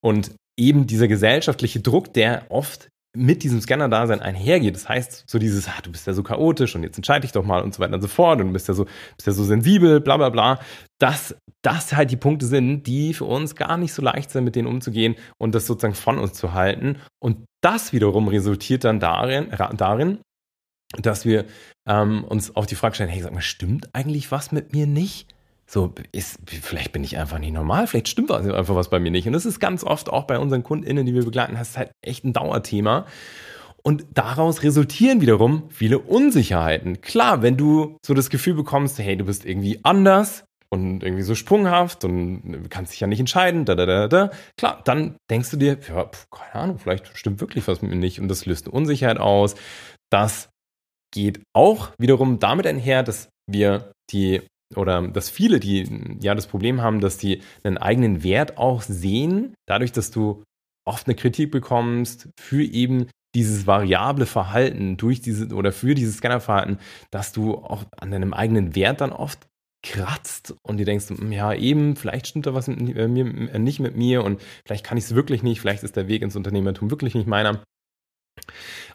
Und 0.00 0.32
eben 0.58 0.86
dieser 0.86 1.08
gesellschaftliche 1.08 1.80
Druck, 1.80 2.12
der 2.12 2.46
oft 2.50 2.88
mit 3.16 3.42
diesem 3.42 3.60
Scanner-Dasein 3.60 4.20
einhergeht. 4.20 4.74
Das 4.74 4.88
heißt, 4.88 5.24
so 5.26 5.38
dieses, 5.38 5.66
ah, 5.66 5.80
du 5.82 5.90
bist 5.90 6.06
ja 6.06 6.12
so 6.12 6.22
chaotisch 6.22 6.76
und 6.76 6.82
jetzt 6.82 6.98
entscheide 6.98 7.24
ich 7.24 7.32
doch 7.32 7.44
mal 7.44 7.62
und 7.62 7.74
so 7.74 7.80
weiter 7.80 7.94
und 7.94 8.02
so 8.02 8.08
fort 8.08 8.40
und 8.40 8.48
du 8.48 8.52
bist 8.52 8.68
ja 8.68 8.74
so, 8.74 8.84
bist 8.84 9.26
ja 9.26 9.32
so 9.32 9.44
sensibel, 9.44 10.00
bla 10.00 10.16
bla 10.18 10.28
bla, 10.28 10.60
dass 11.00 11.34
das 11.62 11.94
halt 11.94 12.10
die 12.10 12.16
Punkte 12.16 12.46
sind, 12.46 12.86
die 12.86 13.14
für 13.14 13.24
uns 13.24 13.56
gar 13.56 13.76
nicht 13.76 13.92
so 13.92 14.02
leicht 14.02 14.30
sind, 14.30 14.44
mit 14.44 14.56
denen 14.56 14.68
umzugehen 14.68 15.16
und 15.38 15.54
das 15.54 15.66
sozusagen 15.66 15.94
von 15.94 16.18
uns 16.18 16.34
zu 16.34 16.52
halten. 16.52 16.98
Und 17.18 17.46
das 17.62 17.92
wiederum 17.92 18.28
resultiert 18.28 18.84
dann 18.84 19.00
darin, 19.00 19.48
darin 19.76 20.18
dass 20.96 21.24
wir 21.24 21.44
ähm, 21.86 22.24
uns 22.24 22.54
auf 22.56 22.66
die 22.66 22.74
Frage 22.74 22.94
stellen, 22.94 23.10
hey, 23.10 23.22
sag 23.22 23.32
mal, 23.32 23.42
stimmt 23.42 23.94
eigentlich 23.94 24.30
was 24.30 24.52
mit 24.52 24.72
mir 24.72 24.86
nicht? 24.86 25.34
So, 25.70 25.92
ist, 26.12 26.38
vielleicht 26.46 26.92
bin 26.92 27.04
ich 27.04 27.18
einfach 27.18 27.38
nicht 27.38 27.52
normal, 27.52 27.86
vielleicht 27.86 28.08
stimmt 28.08 28.30
einfach 28.30 28.74
was 28.74 28.88
bei 28.88 28.98
mir 28.98 29.10
nicht. 29.10 29.26
Und 29.26 29.34
das 29.34 29.44
ist 29.44 29.60
ganz 29.60 29.84
oft 29.84 30.08
auch 30.08 30.24
bei 30.24 30.38
unseren 30.38 30.62
KundInnen, 30.62 31.04
die 31.04 31.12
wir 31.12 31.24
begleiten, 31.24 31.54
das 31.54 31.70
ist 31.70 31.76
halt 31.76 31.92
echt 32.00 32.24
ein 32.24 32.32
Dauerthema. 32.32 33.04
Und 33.82 34.06
daraus 34.14 34.62
resultieren 34.62 35.20
wiederum 35.20 35.64
viele 35.68 35.98
Unsicherheiten. 35.98 37.02
Klar, 37.02 37.42
wenn 37.42 37.58
du 37.58 37.98
so 38.04 38.14
das 38.14 38.30
Gefühl 38.30 38.54
bekommst, 38.54 38.98
hey, 38.98 39.16
du 39.16 39.26
bist 39.26 39.44
irgendwie 39.44 39.80
anders 39.82 40.44
und 40.70 41.02
irgendwie 41.02 41.22
so 41.22 41.34
sprunghaft 41.34 42.02
und 42.02 42.70
kannst 42.70 42.92
dich 42.92 43.00
ja 43.00 43.06
nicht 43.06 43.20
entscheiden, 43.20 43.66
da, 43.66 43.74
da, 43.74 43.84
da, 43.84 44.08
da. 44.08 44.30
Klar, 44.56 44.80
dann 44.84 45.16
denkst 45.30 45.50
du 45.50 45.58
dir, 45.58 45.78
ja, 45.86 46.04
pf, 46.06 46.30
keine 46.30 46.62
Ahnung, 46.62 46.78
vielleicht 46.78 47.14
stimmt 47.16 47.42
wirklich 47.42 47.68
was 47.68 47.82
mit 47.82 47.90
mir 47.90 47.96
nicht 47.98 48.20
und 48.20 48.28
das 48.28 48.46
löst 48.46 48.66
eine 48.66 48.74
Unsicherheit 48.74 49.18
aus. 49.18 49.54
Das 50.10 50.48
geht 51.12 51.42
auch 51.54 51.90
wiederum 51.98 52.38
damit 52.38 52.66
einher, 52.66 53.02
dass 53.02 53.28
wir 53.46 53.92
die 54.10 54.42
oder 54.76 55.06
dass 55.08 55.30
viele, 55.30 55.60
die 55.60 56.18
ja 56.20 56.34
das 56.34 56.46
Problem 56.46 56.82
haben, 56.82 57.00
dass 57.00 57.18
die 57.18 57.40
einen 57.62 57.78
eigenen 57.78 58.22
Wert 58.22 58.58
auch 58.58 58.82
sehen, 58.82 59.54
dadurch, 59.66 59.92
dass 59.92 60.10
du 60.10 60.42
oft 60.86 61.06
eine 61.06 61.16
Kritik 61.16 61.50
bekommst 61.50 62.28
für 62.38 62.62
eben 62.62 63.06
dieses 63.34 63.66
variable 63.66 64.26
Verhalten 64.26 64.96
durch 64.96 65.20
diese 65.20 65.54
oder 65.54 65.72
für 65.72 65.94
dieses 65.94 66.16
Scannerverhalten, 66.16 66.78
dass 67.10 67.32
du 67.32 67.54
auch 67.54 67.84
an 67.96 68.10
deinem 68.10 68.32
eigenen 68.32 68.74
Wert 68.74 69.00
dann 69.00 69.12
oft 69.12 69.46
kratzt 69.84 70.54
und 70.62 70.78
dir 70.78 70.86
denkst, 70.86 71.10
hm, 71.10 71.30
ja 71.30 71.52
eben, 71.52 71.94
vielleicht 71.94 72.26
stimmt 72.26 72.46
da 72.46 72.54
was 72.54 72.66
mit 72.68 72.80
mir, 72.80 73.50
äh, 73.54 73.58
nicht 73.58 73.80
mit 73.80 73.96
mir 73.96 74.24
und 74.24 74.40
vielleicht 74.66 74.84
kann 74.84 74.98
ich 74.98 75.04
es 75.04 75.14
wirklich 75.14 75.42
nicht, 75.42 75.60
vielleicht 75.60 75.84
ist 75.84 75.96
der 75.96 76.08
Weg 76.08 76.22
ins 76.22 76.36
Unternehmertum 76.36 76.90
wirklich 76.90 77.14
nicht 77.14 77.28
meiner. 77.28 77.62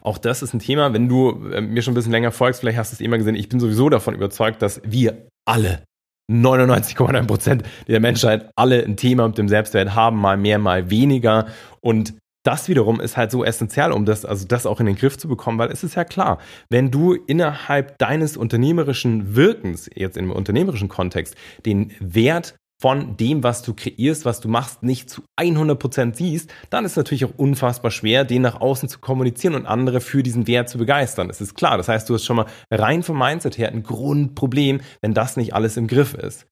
Auch 0.02 0.18
das 0.18 0.42
ist 0.42 0.54
ein 0.54 0.58
Thema, 0.58 0.92
wenn 0.92 1.08
du 1.08 1.50
äh, 1.52 1.60
mir 1.60 1.82
schon 1.82 1.92
ein 1.92 1.94
bisschen 1.94 2.12
länger 2.12 2.32
folgst, 2.32 2.60
vielleicht 2.60 2.78
hast 2.78 2.92
du 2.92 2.96
es 2.96 3.00
immer 3.00 3.18
gesehen, 3.18 3.34
ich 3.34 3.48
bin 3.48 3.60
sowieso 3.60 3.88
davon 3.88 4.14
überzeugt, 4.14 4.62
dass 4.62 4.80
wir 4.84 5.28
alle 5.46 5.82
99,9 6.30 7.26
Prozent 7.26 7.62
der 7.86 8.00
Menschheit 8.00 8.50
alle 8.56 8.82
ein 8.82 8.96
Thema 8.96 9.28
mit 9.28 9.38
dem 9.38 9.48
Selbstwert 9.48 9.94
haben, 9.94 10.18
mal 10.18 10.36
mehr, 10.36 10.58
mal 10.58 10.90
weniger. 10.90 11.46
Und 11.80 12.14
das 12.44 12.68
wiederum 12.68 13.00
ist 13.00 13.16
halt 13.16 13.30
so 13.30 13.44
essentiell, 13.44 13.90
um 13.92 14.04
das, 14.04 14.24
also 14.24 14.46
das 14.46 14.66
auch 14.66 14.80
in 14.80 14.86
den 14.86 14.96
Griff 14.96 15.18
zu 15.18 15.28
bekommen, 15.28 15.58
weil 15.58 15.70
es 15.70 15.82
ist 15.82 15.94
ja 15.96 16.04
klar, 16.04 16.38
wenn 16.70 16.90
du 16.90 17.14
innerhalb 17.14 17.98
deines 17.98 18.36
unternehmerischen 18.36 19.34
Wirkens, 19.34 19.90
jetzt 19.94 20.16
im 20.16 20.30
unternehmerischen 20.30 20.88
Kontext, 20.88 21.34
den 21.64 21.92
Wert 22.00 22.54
von 22.80 23.16
dem, 23.16 23.42
was 23.42 23.62
du 23.62 23.72
kreierst, 23.74 24.24
was 24.24 24.40
du 24.40 24.48
machst, 24.48 24.82
nicht 24.82 25.08
zu 25.08 25.22
100% 25.40 26.14
siehst, 26.14 26.52
dann 26.70 26.84
ist 26.84 26.92
es 26.92 26.96
natürlich 26.96 27.24
auch 27.24 27.34
unfassbar 27.36 27.90
schwer, 27.90 28.24
den 28.24 28.42
nach 28.42 28.60
außen 28.60 28.88
zu 28.88 28.98
kommunizieren 28.98 29.54
und 29.54 29.66
andere 29.66 30.00
für 30.00 30.22
diesen 30.22 30.46
Wert 30.46 30.68
zu 30.68 30.78
begeistern. 30.78 31.28
Das 31.28 31.40
ist 31.40 31.54
klar. 31.54 31.76
Das 31.76 31.88
heißt, 31.88 32.08
du 32.08 32.14
hast 32.14 32.24
schon 32.24 32.36
mal 32.36 32.46
rein 32.70 33.02
vom 33.02 33.18
Mindset 33.18 33.58
her 33.58 33.70
ein 33.70 33.82
Grundproblem, 33.82 34.80
wenn 35.00 35.14
das 35.14 35.36
nicht 35.36 35.54
alles 35.54 35.76
im 35.76 35.86
Griff 35.86 36.14
ist. 36.14 36.46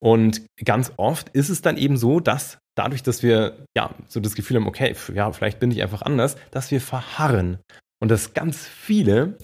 Und 0.00 0.42
ganz 0.64 0.92
oft 0.96 1.28
ist 1.30 1.50
es 1.50 1.62
dann 1.62 1.76
eben 1.76 1.96
so, 1.96 2.20
dass 2.20 2.58
dadurch, 2.74 3.02
dass 3.02 3.22
wir 3.22 3.64
ja 3.76 3.94
so 4.08 4.20
das 4.20 4.34
Gefühl 4.34 4.56
haben, 4.56 4.66
okay, 4.66 4.94
ja, 5.14 5.30
vielleicht 5.32 5.60
bin 5.60 5.70
ich 5.70 5.82
einfach 5.82 6.02
anders, 6.02 6.36
dass 6.50 6.70
wir 6.70 6.80
verharren 6.80 7.58
und 8.00 8.10
dass 8.10 8.34
ganz 8.34 8.66
viele 8.66 9.38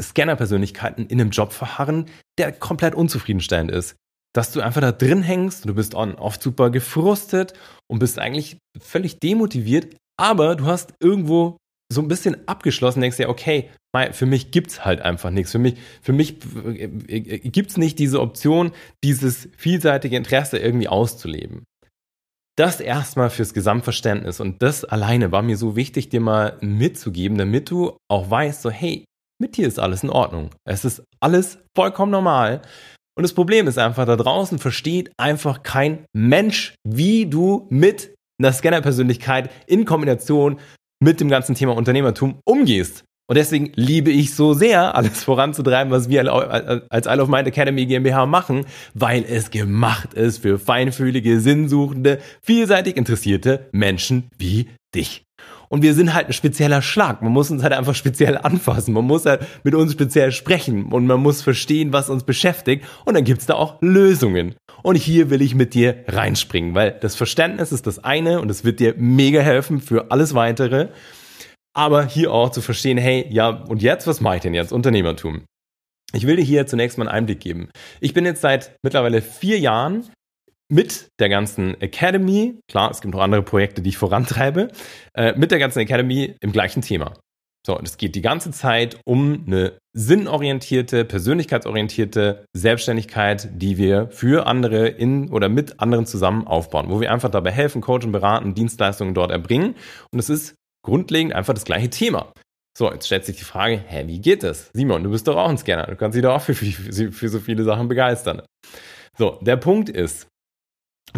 Scanner-Persönlichkeiten 0.00 1.06
in 1.06 1.20
einem 1.20 1.30
Job 1.30 1.52
verharren, 1.52 2.06
der 2.38 2.52
komplett 2.52 2.94
unzufriedenstellend 2.94 3.70
ist 3.70 3.96
dass 4.34 4.52
du 4.52 4.60
einfach 4.60 4.80
da 4.80 4.92
drin 4.92 5.22
hängst, 5.22 5.68
du 5.68 5.74
bist 5.74 5.94
oft 5.94 6.42
super 6.42 6.70
gefrustet 6.70 7.54
und 7.88 8.00
bist 8.00 8.18
eigentlich 8.18 8.58
völlig 8.78 9.20
demotiviert, 9.20 9.96
aber 10.20 10.56
du 10.56 10.66
hast 10.66 10.92
irgendwo 11.00 11.56
so 11.92 12.00
ein 12.00 12.08
bisschen 12.08 12.48
abgeschlossen, 12.48 13.00
denkst 13.00 13.18
dir, 13.18 13.28
okay, 13.28 13.70
für 14.10 14.26
mich 14.26 14.50
gibt's 14.50 14.84
halt 14.84 15.00
einfach 15.00 15.30
nichts. 15.30 15.52
Für 15.52 15.58
mich, 15.58 15.76
für 16.02 16.12
mich 16.12 16.38
äh, 16.66 16.84
äh, 16.84 17.38
gibt's 17.48 17.76
nicht 17.76 17.98
diese 17.98 18.20
Option, 18.20 18.72
dieses 19.04 19.48
vielseitige 19.56 20.16
Interesse 20.16 20.58
irgendwie 20.58 20.88
auszuleben. 20.88 21.62
Das 22.56 22.80
erstmal 22.80 23.30
fürs 23.30 23.54
Gesamtverständnis 23.54 24.40
und 24.40 24.62
das 24.62 24.84
alleine 24.84 25.32
war 25.32 25.42
mir 25.42 25.56
so 25.56 25.76
wichtig, 25.76 26.08
dir 26.08 26.20
mal 26.20 26.56
mitzugeben, 26.60 27.38
damit 27.38 27.70
du 27.70 27.96
auch 28.08 28.30
weißt, 28.30 28.62
so, 28.62 28.70
hey, 28.70 29.04
mit 29.40 29.56
dir 29.56 29.66
ist 29.66 29.78
alles 29.78 30.02
in 30.02 30.10
Ordnung. 30.10 30.50
Es 30.64 30.84
ist 30.84 31.02
alles 31.20 31.58
vollkommen 31.76 32.12
normal. 32.12 32.62
Und 33.16 33.22
das 33.22 33.32
Problem 33.32 33.68
ist 33.68 33.78
einfach, 33.78 34.06
da 34.06 34.16
draußen 34.16 34.58
versteht 34.58 35.12
einfach 35.16 35.62
kein 35.62 36.04
Mensch, 36.12 36.74
wie 36.84 37.26
du 37.26 37.66
mit 37.70 38.14
einer 38.38 38.52
Scanner-Persönlichkeit 38.52 39.50
in 39.66 39.84
Kombination 39.84 40.58
mit 41.00 41.20
dem 41.20 41.28
ganzen 41.28 41.54
Thema 41.54 41.76
Unternehmertum 41.76 42.40
umgehst. 42.44 43.04
Und 43.26 43.36
deswegen 43.36 43.72
liebe 43.74 44.10
ich 44.10 44.34
so 44.34 44.52
sehr, 44.52 44.94
alles 44.94 45.24
voranzutreiben, 45.24 45.90
was 45.90 46.10
wir 46.10 46.30
als 46.90 47.06
Isle 47.06 47.22
of 47.22 47.28
Mind 47.28 47.46
Academy 47.46 47.86
GmbH 47.86 48.26
machen, 48.26 48.66
weil 48.92 49.24
es 49.24 49.50
gemacht 49.50 50.12
ist 50.12 50.38
für 50.38 50.58
feinfühlige, 50.58 51.40
sinnsuchende, 51.40 52.18
vielseitig 52.42 52.96
interessierte 52.96 53.68
Menschen 53.72 54.28
wie 54.36 54.68
dich. 54.94 55.24
Und 55.74 55.82
wir 55.82 55.94
sind 55.94 56.14
halt 56.14 56.28
ein 56.28 56.32
spezieller 56.32 56.82
Schlag. 56.82 57.20
Man 57.20 57.32
muss 57.32 57.50
uns 57.50 57.64
halt 57.64 57.72
einfach 57.72 57.96
speziell 57.96 58.38
anfassen. 58.38 58.94
Man 58.94 59.06
muss 59.06 59.26
halt 59.26 59.44
mit 59.64 59.74
uns 59.74 59.90
speziell 59.90 60.30
sprechen 60.30 60.92
und 60.92 61.04
man 61.08 61.18
muss 61.20 61.42
verstehen, 61.42 61.92
was 61.92 62.10
uns 62.10 62.22
beschäftigt. 62.22 62.84
Und 63.04 63.14
dann 63.14 63.24
gibt's 63.24 63.46
da 63.46 63.54
auch 63.54 63.82
Lösungen. 63.82 64.54
Und 64.84 64.94
hier 64.94 65.30
will 65.30 65.42
ich 65.42 65.56
mit 65.56 65.74
dir 65.74 66.04
reinspringen, 66.06 66.76
weil 66.76 66.92
das 67.00 67.16
Verständnis 67.16 67.72
ist 67.72 67.88
das 67.88 68.04
eine 68.04 68.40
und 68.40 68.52
es 68.52 68.62
wird 68.62 68.78
dir 68.78 68.94
mega 68.96 69.40
helfen 69.40 69.80
für 69.80 70.12
alles 70.12 70.32
weitere. 70.36 70.90
Aber 71.74 72.06
hier 72.06 72.30
auch 72.30 72.50
zu 72.50 72.60
verstehen, 72.60 72.96
hey, 72.96 73.26
ja, 73.30 73.48
und 73.48 73.82
jetzt, 73.82 74.06
was 74.06 74.20
mache 74.20 74.36
ich 74.36 74.42
denn 74.42 74.54
jetzt? 74.54 74.72
Unternehmertum. 74.72 75.42
Ich 76.12 76.24
will 76.24 76.36
dir 76.36 76.44
hier 76.44 76.68
zunächst 76.68 76.98
mal 76.98 77.08
einen 77.08 77.16
Einblick 77.16 77.40
geben. 77.40 77.68
Ich 77.98 78.14
bin 78.14 78.24
jetzt 78.24 78.42
seit 78.42 78.76
mittlerweile 78.84 79.22
vier 79.22 79.58
Jahren 79.58 80.04
mit 80.70 81.08
der 81.18 81.28
ganzen 81.28 81.80
Academy, 81.80 82.58
klar, 82.70 82.90
es 82.90 83.00
gibt 83.00 83.14
noch 83.14 83.20
andere 83.20 83.42
Projekte, 83.42 83.82
die 83.82 83.90
ich 83.90 83.96
vorantreibe, 83.96 84.68
äh, 85.14 85.34
mit 85.36 85.50
der 85.50 85.58
ganzen 85.58 85.80
Academy 85.80 86.36
im 86.40 86.52
gleichen 86.52 86.82
Thema. 86.82 87.14
So, 87.66 87.78
und 87.78 87.88
es 87.88 87.96
geht 87.96 88.14
die 88.14 88.20
ganze 88.20 88.50
Zeit 88.50 89.00
um 89.06 89.44
eine 89.46 89.78
sinnorientierte, 89.94 91.04
persönlichkeitsorientierte 91.06 92.44
Selbstständigkeit, 92.52 93.48
die 93.54 93.78
wir 93.78 94.08
für 94.10 94.46
andere 94.46 94.88
in 94.88 95.30
oder 95.30 95.48
mit 95.48 95.80
anderen 95.80 96.04
zusammen 96.04 96.46
aufbauen, 96.46 96.90
wo 96.90 97.00
wir 97.00 97.10
einfach 97.10 97.30
dabei 97.30 97.52
helfen, 97.52 97.80
coachen, 97.80 98.12
beraten, 98.12 98.54
Dienstleistungen 98.54 99.14
dort 99.14 99.30
erbringen. 99.30 99.76
Und 100.12 100.18
es 100.18 100.28
ist 100.28 100.56
grundlegend 100.84 101.34
einfach 101.34 101.54
das 101.54 101.64
gleiche 101.64 101.88
Thema. 101.88 102.32
So, 102.76 102.92
jetzt 102.92 103.06
stellt 103.06 103.24
sich 103.24 103.36
die 103.36 103.44
Frage, 103.44 103.82
hä, 103.86 104.04
wie 104.08 104.20
geht 104.20 104.42
das? 104.42 104.68
Simon, 104.74 105.02
du 105.02 105.10
bist 105.10 105.26
doch 105.26 105.36
auch 105.36 105.48
ein 105.48 105.56
Scanner, 105.56 105.86
du 105.86 105.96
kannst 105.96 106.16
dich 106.16 106.22
doch 106.22 106.34
auch 106.34 106.42
für, 106.42 106.54
für, 106.54 107.12
für 107.12 107.28
so 107.28 107.38
viele 107.38 107.62
Sachen 107.64 107.88
begeistern. 107.88 108.42
So, 109.16 109.38
der 109.40 109.56
Punkt 109.56 109.88
ist, 109.88 110.26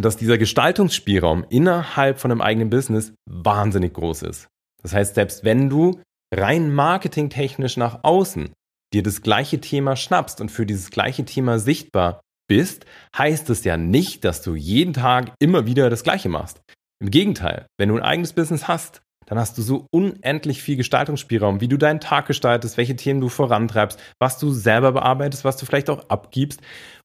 dass 0.02 0.16
dieser 0.16 0.38
Gestaltungsspielraum 0.38 1.44
innerhalb 1.48 2.18
von 2.18 2.30
einem 2.30 2.42
eigenen 2.42 2.70
Business 2.70 3.12
wahnsinnig 3.28 3.94
groß 3.94 4.22
ist. 4.22 4.48
Das 4.82 4.92
heißt, 4.92 5.14
selbst 5.14 5.44
wenn 5.44 5.68
du 5.68 6.00
rein 6.34 6.72
marketingtechnisch 6.72 7.76
nach 7.76 8.00
außen 8.02 8.52
dir 8.92 9.02
das 9.02 9.22
gleiche 9.22 9.60
Thema 9.60 9.96
schnappst 9.96 10.40
und 10.40 10.50
für 10.50 10.66
dieses 10.66 10.90
gleiche 10.90 11.24
Thema 11.24 11.58
sichtbar 11.58 12.20
bist, 12.48 12.86
heißt 13.16 13.50
es 13.50 13.64
ja 13.64 13.76
nicht, 13.76 14.24
dass 14.24 14.42
du 14.42 14.54
jeden 14.54 14.92
Tag 14.92 15.32
immer 15.40 15.66
wieder 15.66 15.90
das 15.90 16.02
gleiche 16.02 16.28
machst. 16.28 16.60
Im 17.02 17.10
Gegenteil, 17.10 17.66
wenn 17.78 17.88
du 17.88 17.96
ein 17.96 18.02
eigenes 18.02 18.32
Business 18.32 18.68
hast, 18.68 19.02
dann 19.26 19.38
hast 19.38 19.58
du 19.58 19.62
so 19.62 19.86
unendlich 19.90 20.62
viel 20.62 20.76
Gestaltungsspielraum, 20.76 21.60
wie 21.60 21.68
du 21.68 21.76
deinen 21.76 22.00
Tag 22.00 22.26
gestaltest, 22.26 22.76
welche 22.76 22.94
Themen 22.94 23.20
du 23.20 23.28
vorantreibst, 23.28 24.00
was 24.20 24.38
du 24.38 24.52
selber 24.52 24.92
bearbeitest, 24.92 25.44
was 25.44 25.56
du 25.56 25.66
vielleicht 25.66 25.90
auch 25.90 26.08
abgibst 26.08 26.62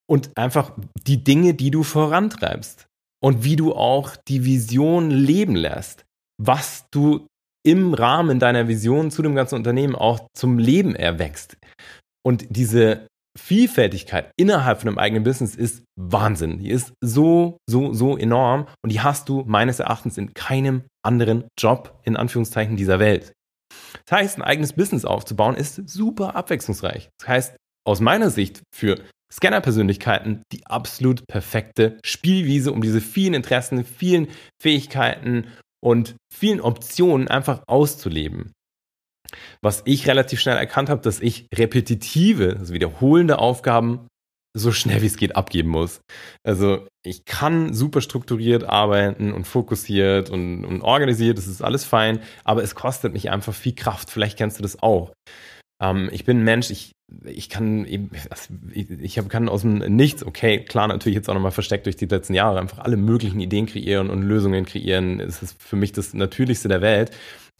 und 0.08 0.36
einfach 0.36 0.72
die 1.06 1.24
Dinge, 1.24 1.54
die 1.54 1.70
du 1.70 1.82
vorantreibst 1.82 2.86
und 3.22 3.44
wie 3.44 3.56
du 3.56 3.74
auch 3.74 4.16
die 4.16 4.44
Vision 4.44 5.10
leben 5.10 5.56
lässt, 5.56 6.04
was 6.40 6.86
du 6.90 7.26
im 7.64 7.94
Rahmen 7.94 8.40
deiner 8.40 8.66
Vision 8.68 9.10
zu 9.10 9.22
dem 9.22 9.34
ganzen 9.34 9.54
Unternehmen 9.54 9.94
auch 9.94 10.26
zum 10.34 10.58
Leben 10.58 10.96
erwächst. 10.96 11.56
Und 12.24 12.46
diese 12.50 13.06
Vielfältigkeit 13.38 14.30
innerhalb 14.36 14.80
von 14.80 14.88
einem 14.88 14.98
eigenen 14.98 15.24
Business 15.24 15.54
ist 15.54 15.84
Wahnsinn. 15.98 16.58
Die 16.58 16.70
ist 16.70 16.92
so, 17.00 17.56
so, 17.68 17.94
so 17.94 18.16
enorm 18.16 18.66
und 18.82 18.92
die 18.92 19.00
hast 19.00 19.28
du 19.28 19.44
meines 19.46 19.78
Erachtens 19.78 20.18
in 20.18 20.34
keinem 20.34 20.82
anderen 21.04 21.44
Job 21.58 21.98
in 22.04 22.16
Anführungszeichen 22.16 22.76
dieser 22.76 22.98
Welt. 22.98 23.32
Das 24.06 24.18
heißt, 24.18 24.38
ein 24.38 24.42
eigenes 24.42 24.74
Business 24.74 25.04
aufzubauen 25.04 25.54
ist 25.54 25.88
super 25.88 26.36
abwechslungsreich. 26.36 27.08
Das 27.18 27.28
heißt, 27.28 27.56
aus 27.86 28.00
meiner 28.00 28.30
Sicht 28.30 28.62
für 28.74 29.00
Scanner-Persönlichkeiten 29.32 30.42
die 30.52 30.66
absolut 30.66 31.26
perfekte 31.26 31.98
Spielwiese, 32.04 32.72
um 32.72 32.82
diese 32.82 33.00
vielen 33.00 33.34
Interessen, 33.34 33.84
vielen 33.84 34.28
Fähigkeiten 34.60 35.46
und 35.82 36.14
vielen 36.32 36.60
Optionen 36.60 37.28
einfach 37.28 37.62
auszuleben. 37.66 38.52
Was 39.62 39.82
ich 39.86 40.06
relativ 40.06 40.40
schnell 40.40 40.56
erkannt 40.56 40.90
habe, 40.90 41.00
dass 41.00 41.20
ich 41.20 41.46
repetitive, 41.54 42.56
also 42.58 42.74
wiederholende 42.74 43.38
Aufgaben 43.38 44.06
so 44.54 44.70
schnell 44.70 45.00
wie 45.00 45.06
es 45.06 45.16
geht 45.16 45.34
abgeben 45.34 45.70
muss. 45.70 46.02
Also 46.46 46.86
ich 47.02 47.24
kann 47.24 47.72
super 47.72 48.02
strukturiert 48.02 48.64
arbeiten 48.64 49.32
und 49.32 49.46
fokussiert 49.46 50.28
und, 50.28 50.66
und 50.66 50.82
organisiert, 50.82 51.38
das 51.38 51.46
ist 51.46 51.62
alles 51.62 51.84
fein, 51.84 52.20
aber 52.44 52.62
es 52.62 52.74
kostet 52.74 53.14
mich 53.14 53.30
einfach 53.30 53.54
viel 53.54 53.74
Kraft. 53.74 54.10
Vielleicht 54.10 54.36
kennst 54.36 54.58
du 54.58 54.62
das 54.62 54.82
auch. 54.82 55.12
Ähm, 55.82 56.10
ich 56.12 56.24
bin 56.24 56.40
ein 56.40 56.44
Mensch, 56.44 56.70
ich, 56.70 56.92
ich 57.24 57.48
kann 57.48 57.84
eben, 57.84 58.10
ich, 58.72 59.14
kann 59.28 59.48
aus 59.48 59.62
dem 59.62 59.78
Nichts, 59.78 60.24
okay, 60.24 60.58
klar, 60.64 60.88
natürlich 60.88 61.16
jetzt 61.16 61.28
auch 61.28 61.34
nochmal 61.34 61.52
versteckt 61.52 61.86
durch 61.86 61.96
die 61.96 62.06
letzten 62.06 62.34
Jahre, 62.34 62.60
einfach 62.60 62.78
alle 62.78 62.96
möglichen 62.96 63.40
Ideen 63.40 63.66
kreieren 63.66 64.10
und 64.10 64.22
Lösungen 64.22 64.64
kreieren. 64.64 65.20
Es 65.20 65.42
ist 65.42 65.60
für 65.62 65.76
mich 65.76 65.92
das 65.92 66.14
Natürlichste 66.14 66.68
der 66.68 66.80
Welt. 66.80 67.10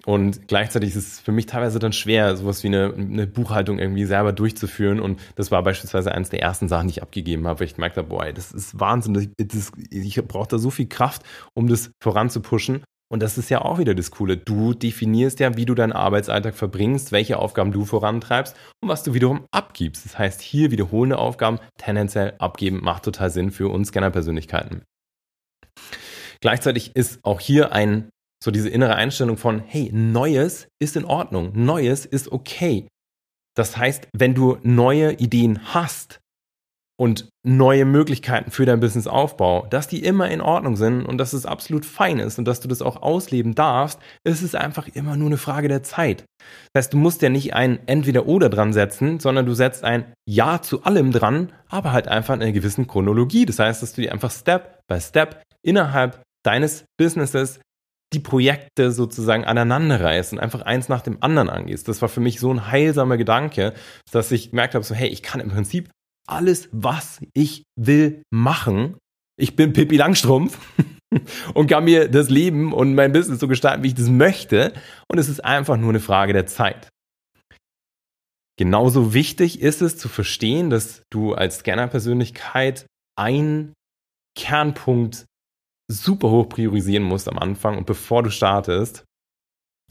Und 0.04 0.48
gleichzeitig 0.48 0.90
ist 0.90 0.96
es 0.96 1.20
für 1.20 1.30
mich 1.30 1.46
teilweise 1.46 1.78
dann 1.78 1.92
schwer, 1.92 2.36
sowas 2.36 2.64
wie 2.64 2.68
eine, 2.68 2.92
eine, 2.92 3.26
Buchhaltung 3.28 3.78
irgendwie 3.78 4.04
selber 4.04 4.32
durchzuführen. 4.32 4.98
Und 4.98 5.20
das 5.36 5.52
war 5.52 5.62
beispielsweise 5.62 6.12
eines 6.12 6.28
der 6.28 6.42
ersten 6.42 6.68
Sachen, 6.68 6.88
die 6.88 6.92
ich 6.92 7.02
abgegeben 7.02 7.46
habe, 7.46 7.60
weil 7.60 7.66
ich 7.68 7.74
gemerkt 7.74 7.96
habe, 7.96 8.08
boah, 8.08 8.32
das 8.32 8.50
ist 8.50 8.80
Wahnsinn. 8.80 9.14
Das, 9.14 9.28
das, 9.38 9.72
ich 9.90 10.16
brauche 10.26 10.48
da 10.48 10.58
so 10.58 10.70
viel 10.70 10.88
Kraft, 10.88 11.22
um 11.54 11.68
das 11.68 11.92
voranzupushen. 12.00 12.82
Und 13.12 13.22
das 13.22 13.36
ist 13.36 13.50
ja 13.50 13.60
auch 13.60 13.78
wieder 13.78 13.94
das 13.94 14.10
Coole. 14.10 14.38
Du 14.38 14.72
definierst 14.72 15.38
ja, 15.38 15.54
wie 15.54 15.66
du 15.66 15.74
deinen 15.74 15.92
Arbeitsalltag 15.92 16.54
verbringst, 16.54 17.12
welche 17.12 17.38
Aufgaben 17.38 17.70
du 17.70 17.84
vorantreibst 17.84 18.56
und 18.80 18.88
was 18.88 19.02
du 19.02 19.12
wiederum 19.12 19.44
abgibst. 19.50 20.06
Das 20.06 20.18
heißt, 20.18 20.40
hier 20.40 20.70
wiederholende 20.70 21.18
Aufgaben 21.18 21.58
tendenziell 21.76 22.32
abgeben 22.38 22.80
macht 22.82 23.04
total 23.04 23.28
Sinn 23.28 23.50
für 23.50 23.68
uns 23.68 23.88
Scanner-Persönlichkeiten. 23.88 24.82
Gleichzeitig 26.40 26.96
ist 26.96 27.20
auch 27.22 27.38
hier 27.38 27.72
ein 27.72 28.08
so 28.42 28.50
diese 28.50 28.70
innere 28.70 28.94
Einstellung 28.94 29.36
von, 29.36 29.60
hey, 29.60 29.90
Neues 29.92 30.68
ist 30.80 30.96
in 30.96 31.04
Ordnung, 31.04 31.52
Neues 31.54 32.06
ist 32.06 32.32
okay. 32.32 32.88
Das 33.54 33.76
heißt, 33.76 34.08
wenn 34.16 34.34
du 34.34 34.56
neue 34.62 35.12
Ideen 35.12 35.74
hast, 35.74 36.20
und 37.02 37.28
neue 37.44 37.84
Möglichkeiten 37.84 38.52
für 38.52 38.64
dein 38.64 38.78
Businessaufbau, 38.78 39.66
dass 39.68 39.88
die 39.88 40.04
immer 40.04 40.30
in 40.30 40.40
Ordnung 40.40 40.76
sind 40.76 41.04
und 41.04 41.18
dass 41.18 41.32
es 41.32 41.46
absolut 41.46 41.84
fein 41.84 42.20
ist 42.20 42.38
und 42.38 42.44
dass 42.44 42.60
du 42.60 42.68
das 42.68 42.80
auch 42.80 43.02
ausleben 43.02 43.56
darfst, 43.56 43.98
ist 44.22 44.40
es 44.40 44.54
einfach 44.54 44.86
immer 44.86 45.16
nur 45.16 45.26
eine 45.26 45.36
Frage 45.36 45.66
der 45.66 45.82
Zeit. 45.82 46.24
Das 46.72 46.84
heißt, 46.84 46.92
du 46.92 46.98
musst 46.98 47.20
ja 47.20 47.28
nicht 47.28 47.54
ein 47.54 47.80
Entweder-Oder 47.88 48.50
dran 48.50 48.72
setzen, 48.72 49.18
sondern 49.18 49.46
du 49.46 49.52
setzt 49.52 49.82
ein 49.82 50.12
Ja 50.28 50.62
zu 50.62 50.84
allem 50.84 51.10
dran, 51.10 51.52
aber 51.68 51.90
halt 51.90 52.06
einfach 52.06 52.34
in 52.34 52.42
einer 52.42 52.52
gewissen 52.52 52.86
Chronologie. 52.86 53.46
Das 53.46 53.58
heißt, 53.58 53.82
dass 53.82 53.94
du 53.94 54.02
dir 54.02 54.12
einfach 54.12 54.30
Step 54.30 54.78
by 54.86 55.00
Step 55.00 55.42
innerhalb 55.66 56.22
deines 56.44 56.84
Businesses 57.00 57.58
die 58.12 58.20
Projekte 58.20 58.92
sozusagen 58.92 59.44
aneinanderreißt 59.44 60.34
und 60.34 60.38
einfach 60.38 60.62
eins 60.62 60.88
nach 60.88 61.02
dem 61.02 61.20
anderen 61.20 61.50
angehst. 61.50 61.88
Das 61.88 62.00
war 62.00 62.08
für 62.08 62.20
mich 62.20 62.38
so 62.38 62.54
ein 62.54 62.70
heilsamer 62.70 63.16
Gedanke, 63.16 63.72
dass 64.12 64.30
ich 64.30 64.50
gemerkt 64.50 64.76
habe, 64.76 64.84
so 64.84 64.94
hey, 64.94 65.08
ich 65.08 65.24
kann 65.24 65.40
im 65.40 65.50
Prinzip 65.50 65.90
alles, 66.26 66.68
was 66.72 67.20
ich 67.34 67.64
will, 67.76 68.22
machen. 68.30 68.96
Ich 69.38 69.56
bin 69.56 69.72
Pippi 69.72 69.96
Langstrumpf 69.96 70.58
und 71.54 71.66
kann 71.66 71.84
mir 71.84 72.08
das 72.08 72.30
Leben 72.30 72.72
und 72.72 72.94
mein 72.94 73.12
Business 73.12 73.40
so 73.40 73.48
gestalten, 73.48 73.82
wie 73.82 73.88
ich 73.88 73.94
das 73.94 74.08
möchte. 74.08 74.72
Und 75.08 75.18
es 75.18 75.28
ist 75.28 75.44
einfach 75.44 75.76
nur 75.76 75.90
eine 75.90 76.00
Frage 76.00 76.32
der 76.32 76.46
Zeit. 76.46 76.88
Genauso 78.58 79.14
wichtig 79.14 79.60
ist 79.60 79.82
es 79.82 79.96
zu 79.96 80.08
verstehen, 80.08 80.70
dass 80.70 81.02
du 81.10 81.34
als 81.34 81.58
Scanner-Persönlichkeit 81.58 82.86
einen 83.18 83.72
Kernpunkt 84.38 85.26
super 85.90 86.30
hoch 86.30 86.48
priorisieren 86.48 87.02
musst 87.02 87.28
am 87.28 87.38
Anfang 87.38 87.76
und 87.76 87.86
bevor 87.86 88.22
du 88.22 88.30
startest, 88.30 89.04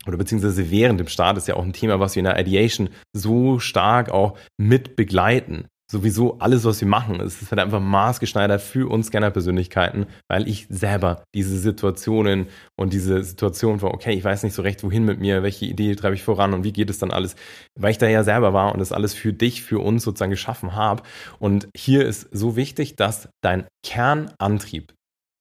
oder 0.07 0.17
beziehungsweise 0.17 0.71
während 0.71 0.99
dem 0.99 1.07
Start 1.07 1.37
ist 1.37 1.47
ja 1.47 1.55
auch 1.55 1.63
ein 1.63 1.73
Thema, 1.73 1.99
was 1.99 2.15
wir 2.15 2.21
in 2.21 2.25
der 2.25 2.39
Ideation 2.39 2.89
so 3.13 3.59
stark 3.59 4.09
auch 4.09 4.37
mit 4.57 4.95
begleiten 4.95 5.67
sowieso 5.91 6.39
alles, 6.39 6.63
was 6.63 6.79
wir 6.79 6.87
machen. 6.87 7.19
Es 7.19 7.41
ist 7.41 7.51
halt 7.51 7.59
einfach 7.59 7.81
maßgeschneidert 7.81 8.61
für 8.61 8.89
uns 8.89 9.07
Scanner-Persönlichkeiten, 9.07 10.07
weil 10.29 10.47
ich 10.47 10.67
selber 10.69 11.23
diese 11.35 11.57
Situationen 11.59 12.47
und 12.79 12.93
diese 12.93 13.23
Situation 13.23 13.79
von, 13.79 13.91
okay, 13.91 14.13
ich 14.13 14.23
weiß 14.23 14.43
nicht 14.43 14.53
so 14.53 14.61
recht, 14.61 14.83
wohin 14.83 15.03
mit 15.03 15.19
mir, 15.19 15.43
welche 15.43 15.65
Idee 15.65 15.93
treibe 15.95 16.15
ich 16.15 16.23
voran 16.23 16.53
und 16.53 16.63
wie 16.63 16.71
geht 16.71 16.89
es 16.89 16.99
dann 16.99 17.11
alles, 17.11 17.35
weil 17.77 17.91
ich 17.91 17.97
da 17.97 18.07
ja 18.07 18.23
selber 18.23 18.53
war 18.53 18.71
und 18.71 18.79
das 18.79 18.93
alles 18.93 19.13
für 19.13 19.33
dich, 19.33 19.63
für 19.63 19.79
uns 19.79 20.03
sozusagen 20.03 20.31
geschaffen 20.31 20.75
habe. 20.75 21.03
Und 21.39 21.67
hier 21.75 22.05
ist 22.05 22.29
so 22.31 22.55
wichtig, 22.55 22.95
dass 22.95 23.27
dein 23.43 23.67
Kernantrieb, 23.85 24.93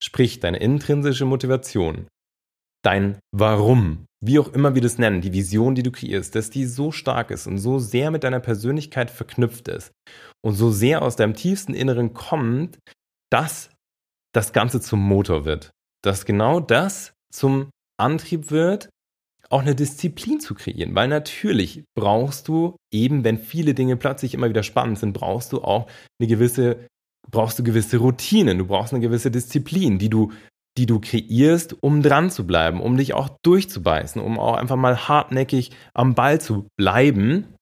sprich 0.02 0.40
deine 0.40 0.59
intrinsische 0.59 1.26
Motivation, 1.26 2.09
dein 2.83 3.19
Warum, 3.33 4.07
wie 4.23 4.39
auch 4.39 4.53
immer 4.53 4.75
wir 4.75 4.83
das 4.83 4.99
nennen, 4.99 5.23
die 5.23 5.33
Vision, 5.33 5.75
die 5.75 5.83
du 5.83 5.91
kreierst, 5.91 6.35
dass 6.35 6.50
die 6.50 6.67
so 6.67 6.93
stark 6.93 7.31
ist 7.31 7.47
und 7.47 7.59
so 7.59 7.79
sehr 7.79 8.11
mit 8.11 8.23
deiner 8.23 8.41
Persönlichkeit 8.41 9.11
verknüpft 9.11 9.69
ist 9.69 9.93
und 10.43 10.55
so 10.55 10.71
sehr 10.71 11.03
aus 11.03 11.17
deinem 11.17 11.35
tiefsten 11.35 11.75
Inneren 11.75 12.12
kommt, 12.12 12.79
dass 13.31 13.71
das 14.33 14.53
Ganze 14.53 14.81
zum 14.81 15.00
Motor 15.00 15.45
wird. 15.45 15.71
Dass 16.03 16.25
genau 16.25 16.61
das 16.61 17.12
zum 17.33 17.71
Antrieb 17.99 18.50
wird, 18.50 18.91
auch 19.49 19.62
eine 19.62 19.75
Disziplin 19.75 20.41
zu 20.41 20.55
kreieren. 20.55 20.95
Weil 20.95 21.09
natürlich 21.09 21.85
brauchst 21.95 22.49
du 22.49 22.77
eben, 22.93 23.25
wenn 23.25 23.39
viele 23.39 23.75
Dinge 23.75 23.97
plötzlich 23.97 24.35
immer 24.35 24.49
wieder 24.49 24.62
spannend 24.62 24.99
sind, 24.99 25.12
brauchst 25.12 25.53
du 25.53 25.62
auch 25.62 25.91
eine 26.21 26.29
gewisse, 26.29 26.87
brauchst 27.31 27.59
du 27.59 27.65
gewisse 27.65 27.99
Routinen, 27.99 28.59
du 28.59 28.67
brauchst 28.67 28.93
eine 28.93 29.03
gewisse 29.03 29.31
Disziplin, 29.31 29.99
die 29.99 30.09
du 30.09 30.33
die 30.78 30.87
du 30.87 31.00
kreierst, 31.00 31.76
um 31.83 32.02
dran 32.02 32.30
zu 32.30 32.47
bleiben, 32.47 32.80
um 32.80 32.97
dich 32.97 33.15
auch 33.15 33.28
durchzubeißen, 33.43 34.21
um 34.21 34.39
auch 34.39 34.56
einfach 34.56 34.76
mal 34.76 35.09
hartnäckig 35.09 35.73
am 35.95 36.15
Ball 36.15 36.41
zu 36.41 36.69
bleiben. 36.76 37.54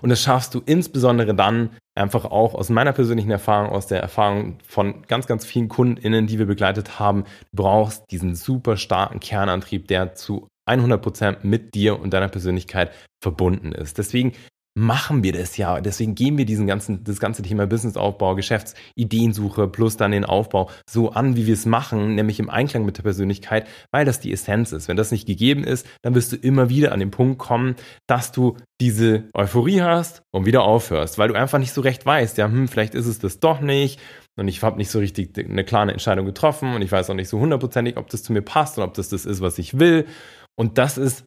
Und 0.00 0.10
das 0.10 0.22
schaffst 0.22 0.54
du 0.54 0.62
insbesondere 0.64 1.34
dann 1.34 1.70
einfach 1.94 2.24
auch 2.24 2.54
aus 2.54 2.70
meiner 2.70 2.92
persönlichen 2.92 3.30
Erfahrung, 3.30 3.70
aus 3.70 3.86
der 3.86 4.00
Erfahrung 4.00 4.58
von 4.66 5.02
ganz, 5.06 5.26
ganz 5.26 5.44
vielen 5.44 5.68
KundInnen, 5.68 6.26
die 6.26 6.38
wir 6.38 6.46
begleitet 6.46 6.98
haben. 6.98 7.24
Du 7.52 7.62
brauchst 7.62 8.04
diesen 8.10 8.34
super 8.34 8.76
starken 8.76 9.20
Kernantrieb, 9.20 9.88
der 9.88 10.14
zu 10.14 10.48
100% 10.68 11.38
mit 11.42 11.74
dir 11.74 12.00
und 12.00 12.12
deiner 12.12 12.28
Persönlichkeit 12.28 12.90
verbunden 13.22 13.72
ist. 13.72 13.98
Deswegen 13.98 14.32
machen 14.76 15.24
wir 15.24 15.32
das 15.32 15.56
ja. 15.56 15.80
Deswegen 15.80 16.14
gehen 16.14 16.36
wir 16.36 16.44
diesen 16.44 16.66
ganzen, 16.66 17.02
das 17.02 17.18
ganze 17.18 17.42
Thema 17.42 17.66
Businessaufbau, 17.66 18.34
Geschäftsideensuche 18.34 19.68
plus 19.68 19.96
dann 19.96 20.12
den 20.12 20.26
Aufbau 20.26 20.70
so 20.88 21.10
an, 21.10 21.34
wie 21.34 21.46
wir 21.46 21.54
es 21.54 21.64
machen, 21.64 22.14
nämlich 22.14 22.38
im 22.38 22.50
Einklang 22.50 22.84
mit 22.84 22.98
der 22.98 23.02
Persönlichkeit, 23.02 23.66
weil 23.90 24.04
das 24.04 24.20
die 24.20 24.32
Essenz 24.32 24.72
ist. 24.72 24.86
Wenn 24.86 24.98
das 24.98 25.12
nicht 25.12 25.26
gegeben 25.26 25.64
ist, 25.64 25.86
dann 26.02 26.14
wirst 26.14 26.32
du 26.32 26.36
immer 26.36 26.68
wieder 26.68 26.92
an 26.92 27.00
den 27.00 27.10
Punkt 27.10 27.38
kommen, 27.38 27.76
dass 28.06 28.32
du 28.32 28.58
diese 28.78 29.24
Euphorie 29.32 29.80
hast 29.80 30.22
und 30.30 30.44
wieder 30.44 30.62
aufhörst, 30.64 31.16
weil 31.16 31.28
du 31.28 31.34
einfach 31.34 31.58
nicht 31.58 31.72
so 31.72 31.80
recht 31.80 32.04
weißt, 32.04 32.36
ja, 32.36 32.46
hm, 32.46 32.68
vielleicht 32.68 32.94
ist 32.94 33.06
es 33.06 33.18
das 33.18 33.40
doch 33.40 33.60
nicht 33.60 33.98
und 34.36 34.46
ich 34.48 34.62
habe 34.62 34.76
nicht 34.76 34.90
so 34.90 34.98
richtig 34.98 35.38
eine 35.38 35.64
klare 35.64 35.90
Entscheidung 35.90 36.26
getroffen 36.26 36.74
und 36.74 36.82
ich 36.82 36.92
weiß 36.92 37.08
auch 37.08 37.14
nicht 37.14 37.30
so 37.30 37.40
hundertprozentig, 37.40 37.96
ob 37.96 38.10
das 38.10 38.22
zu 38.22 38.34
mir 38.34 38.42
passt 38.42 38.76
und 38.76 38.84
ob 38.84 38.92
das 38.92 39.08
das 39.08 39.24
ist, 39.24 39.40
was 39.40 39.58
ich 39.58 39.78
will. 39.78 40.06
Und 40.54 40.76
das 40.76 40.98
ist 40.98 41.24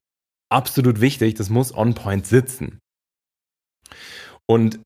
absolut 0.51 1.01
wichtig, 1.01 1.33
das 1.33 1.49
muss 1.49 1.75
on 1.75 1.95
point 1.95 2.27
sitzen. 2.27 2.79
Und 4.45 4.79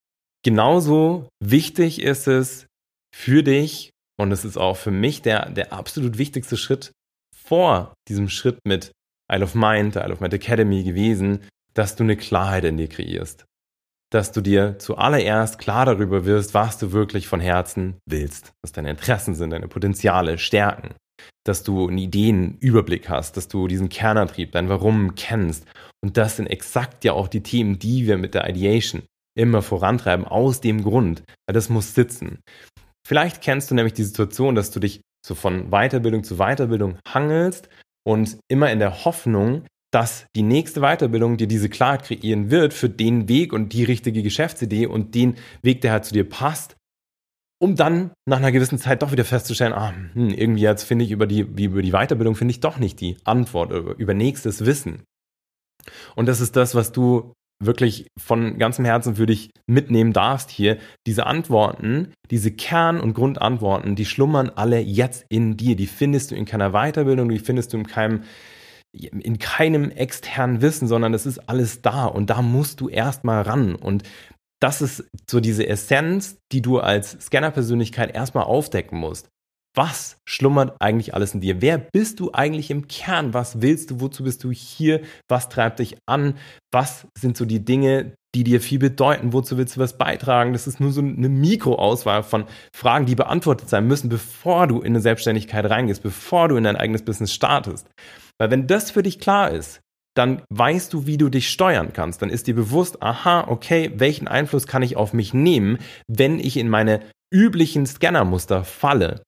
genauso 0.43 1.29
wichtig 1.41 2.01
ist 2.01 2.27
es 2.27 2.67
für 3.15 3.43
dich, 3.43 3.91
und 4.19 4.31
es 4.31 4.45
ist 4.45 4.57
auch 4.57 4.77
für 4.77 4.91
mich 4.91 5.21
der, 5.21 5.49
der 5.49 5.73
absolut 5.73 6.17
wichtigste 6.17 6.57
Schritt 6.57 6.91
vor 7.35 7.93
diesem 8.07 8.29
Schritt 8.29 8.59
mit 8.65 8.91
Isle 9.31 9.43
of 9.43 9.55
Mind, 9.55 9.95
der 9.95 10.05
Isle 10.05 10.13
of 10.13 10.19
Mind 10.19 10.33
Academy 10.33 10.83
gewesen, 10.83 11.39
dass 11.73 11.95
du 11.95 12.03
eine 12.03 12.17
Klarheit 12.17 12.63
in 12.63 12.77
dir 12.77 12.87
kreierst. 12.87 13.45
Dass 14.11 14.31
du 14.31 14.41
dir 14.41 14.77
zuallererst 14.77 15.57
klar 15.57 15.85
darüber 15.85 16.25
wirst, 16.25 16.53
was 16.53 16.77
du 16.77 16.91
wirklich 16.91 17.27
von 17.27 17.39
Herzen 17.39 17.97
willst. 18.05 18.51
Was 18.61 18.71
deine 18.71 18.91
Interessen 18.91 19.33
sind, 19.33 19.49
deine 19.49 19.67
Potenziale, 19.67 20.37
Stärken. 20.37 20.93
Dass 21.45 21.63
du 21.63 21.87
einen 21.87 21.97
Ideenüberblick 21.97 23.09
hast, 23.09 23.37
dass 23.37 23.47
du 23.47 23.67
diesen 23.67 23.89
Kernantrieb, 23.89 24.51
dein 24.51 24.69
Warum 24.69 25.15
kennst. 25.15 25.65
Und 26.03 26.17
das 26.17 26.37
sind 26.37 26.47
exakt 26.47 27.03
ja 27.03 27.13
auch 27.13 27.27
die 27.27 27.43
Themen, 27.43 27.79
die 27.79 28.07
wir 28.07 28.17
mit 28.17 28.33
der 28.33 28.49
Ideation 28.49 29.03
immer 29.35 29.61
vorantreiben, 29.61 30.25
aus 30.25 30.61
dem 30.61 30.83
Grund, 30.83 31.23
weil 31.47 31.53
das 31.53 31.69
muss 31.69 31.95
sitzen. 31.95 32.39
Vielleicht 33.05 33.41
kennst 33.41 33.71
du 33.71 33.75
nämlich 33.75 33.93
die 33.93 34.03
Situation, 34.03 34.55
dass 34.55 34.71
du 34.71 34.79
dich 34.79 35.01
so 35.25 35.35
von 35.35 35.69
Weiterbildung 35.69 36.23
zu 36.23 36.37
Weiterbildung 36.37 36.97
hangelst 37.07 37.69
und 38.05 38.37
immer 38.49 38.71
in 38.71 38.79
der 38.79 39.05
Hoffnung, 39.05 39.65
dass 39.91 40.25
die 40.35 40.41
nächste 40.41 40.81
Weiterbildung 40.81 41.37
dir 41.37 41.47
diese 41.47 41.69
Klarheit 41.69 42.03
kreieren 42.03 42.49
wird 42.49 42.73
für 42.73 42.89
den 42.89 43.29
Weg 43.29 43.53
und 43.53 43.73
die 43.73 43.83
richtige 43.83 44.23
Geschäftsidee 44.23 44.87
und 44.87 45.15
den 45.15 45.35
Weg, 45.61 45.81
der 45.81 45.91
halt 45.91 46.05
zu 46.05 46.13
dir 46.13 46.27
passt, 46.27 46.75
um 47.63 47.77
dann 47.77 48.11
nach 48.25 48.39
einer 48.39 48.51
gewissen 48.51 48.77
Zeit 48.77 49.01
doch 49.01 49.13
wieder 49.13 49.23
festzustellen, 49.23 49.71
ah, 49.71 49.93
hm, 50.13 50.31
irgendwie 50.31 50.63
jetzt 50.63 50.83
finde 50.83 51.05
ich 51.05 51.11
über 51.11 51.25
die, 51.25 51.39
über 51.39 51.81
die 51.81 51.93
Weiterbildung 51.93 52.35
finde 52.35 52.51
ich 52.51 52.59
doch 52.59 52.77
nicht 52.77 52.99
die 52.99 53.15
Antwort 53.23 53.71
über, 53.71 53.95
über 53.97 54.13
nächstes 54.13 54.65
Wissen. 54.65 55.03
Und 56.13 56.25
das 56.25 56.41
ist 56.41 56.57
das, 56.57 56.75
was 56.75 56.91
du 56.91 57.31
wirklich 57.63 58.07
von 58.19 58.57
ganzem 58.57 58.83
Herzen 58.83 59.15
für 59.15 59.27
dich 59.27 59.49
mitnehmen 59.65 60.11
darfst 60.11 60.49
hier, 60.49 60.77
diese 61.07 61.25
Antworten, 61.25 62.11
diese 62.29 62.51
Kern- 62.51 62.99
und 62.99 63.13
Grundantworten, 63.13 63.95
die 63.95 64.05
schlummern 64.05 64.49
alle 64.53 64.81
jetzt 64.81 65.25
in 65.29 65.55
dir. 65.55 65.77
Die 65.77 65.87
findest 65.87 66.31
du 66.31 66.35
in 66.35 66.43
keiner 66.43 66.71
Weiterbildung, 66.71 67.29
die 67.29 67.39
findest 67.39 67.71
du 67.71 67.77
in 67.77 67.87
keinem, 67.87 68.23
in 68.91 69.39
keinem 69.39 69.89
externen 69.89 70.61
Wissen, 70.61 70.89
sondern 70.89 71.13
es 71.13 71.25
ist 71.25 71.47
alles 71.47 71.81
da 71.81 72.07
und 72.07 72.29
da 72.29 72.41
musst 72.41 72.81
du 72.81 72.89
erstmal 72.89 73.43
ran. 73.43 73.75
Und 73.75 74.03
das 74.63 74.81
ist 74.81 75.03
so 75.29 75.39
diese 75.39 75.67
Essenz, 75.67 76.37
die 76.51 76.61
du 76.61 76.79
als 76.79 77.11
Scanner-Persönlichkeit 77.11 78.15
erstmal 78.15 78.45
aufdecken 78.45 78.97
musst 78.97 79.29
was 79.75 80.17
schlummert 80.25 80.75
eigentlich 80.79 81.13
alles 81.13 81.33
in 81.33 81.41
dir? 81.41 81.61
Wer 81.61 81.77
bist 81.77 82.19
du 82.19 82.31
eigentlich 82.31 82.69
im 82.69 82.87
Kern? 82.87 83.33
Was 83.33 83.61
willst 83.61 83.89
du? 83.89 84.01
Wozu 84.01 84.23
bist 84.23 84.43
du 84.43 84.51
hier? 84.51 85.01
Was 85.27 85.49
treibt 85.49 85.79
dich 85.79 85.97
an? 86.05 86.35
Was 86.71 87.07
sind 87.17 87.37
so 87.37 87.45
die 87.45 87.65
Dinge, 87.65 88.13
die 88.35 88.43
dir 88.43 88.61
viel 88.61 88.77
bedeuten? 88.77 89.33
Wozu 89.33 89.57
willst 89.57 89.75
du 89.75 89.79
was 89.79 89.97
beitragen? 89.97 90.53
Das 90.53 90.67
ist 90.67 90.79
nur 90.79 90.91
so 90.91 91.01
eine 91.01 91.29
Mikroauswahl 91.29 92.21
von 92.21 92.45
Fragen, 92.75 93.07
die 93.07 93.15
beantwortet 93.15 93.69
sein 93.69 93.87
müssen, 93.87 94.09
bevor 94.09 94.67
du 94.67 94.79
in 94.79 94.87
eine 94.87 95.01
Selbstständigkeit 95.01 95.67
reingehst, 95.67 96.03
bevor 96.03 96.49
du 96.49 96.55
in 96.55 96.65
dein 96.65 96.77
eigenes 96.77 97.03
Business 97.03 97.33
startest. 97.33 97.87
Weil 98.39 98.51
wenn 98.51 98.67
das 98.67 98.91
für 98.91 99.03
dich 99.03 99.19
klar 99.19 99.49
ist, 99.49 99.81
dann 100.15 100.43
weißt 100.49 100.93
du, 100.93 101.05
wie 101.05 101.17
du 101.17 101.29
dich 101.29 101.49
steuern 101.49 101.91
kannst. 101.93 102.21
Dann 102.21 102.29
ist 102.29 102.47
dir 102.47 102.55
bewusst, 102.55 103.01
aha, 103.01 103.45
okay, 103.47 103.91
welchen 103.95 104.27
Einfluss 104.27 104.67
kann 104.67 104.83
ich 104.83 104.95
auf 104.95 105.13
mich 105.13 105.33
nehmen, 105.33 105.79
wenn 106.07 106.39
ich 106.39 106.57
in 106.57 106.69
meine 106.69 107.01
üblichen 107.31 107.85
Scannermuster 107.85 108.63
falle? 108.63 109.23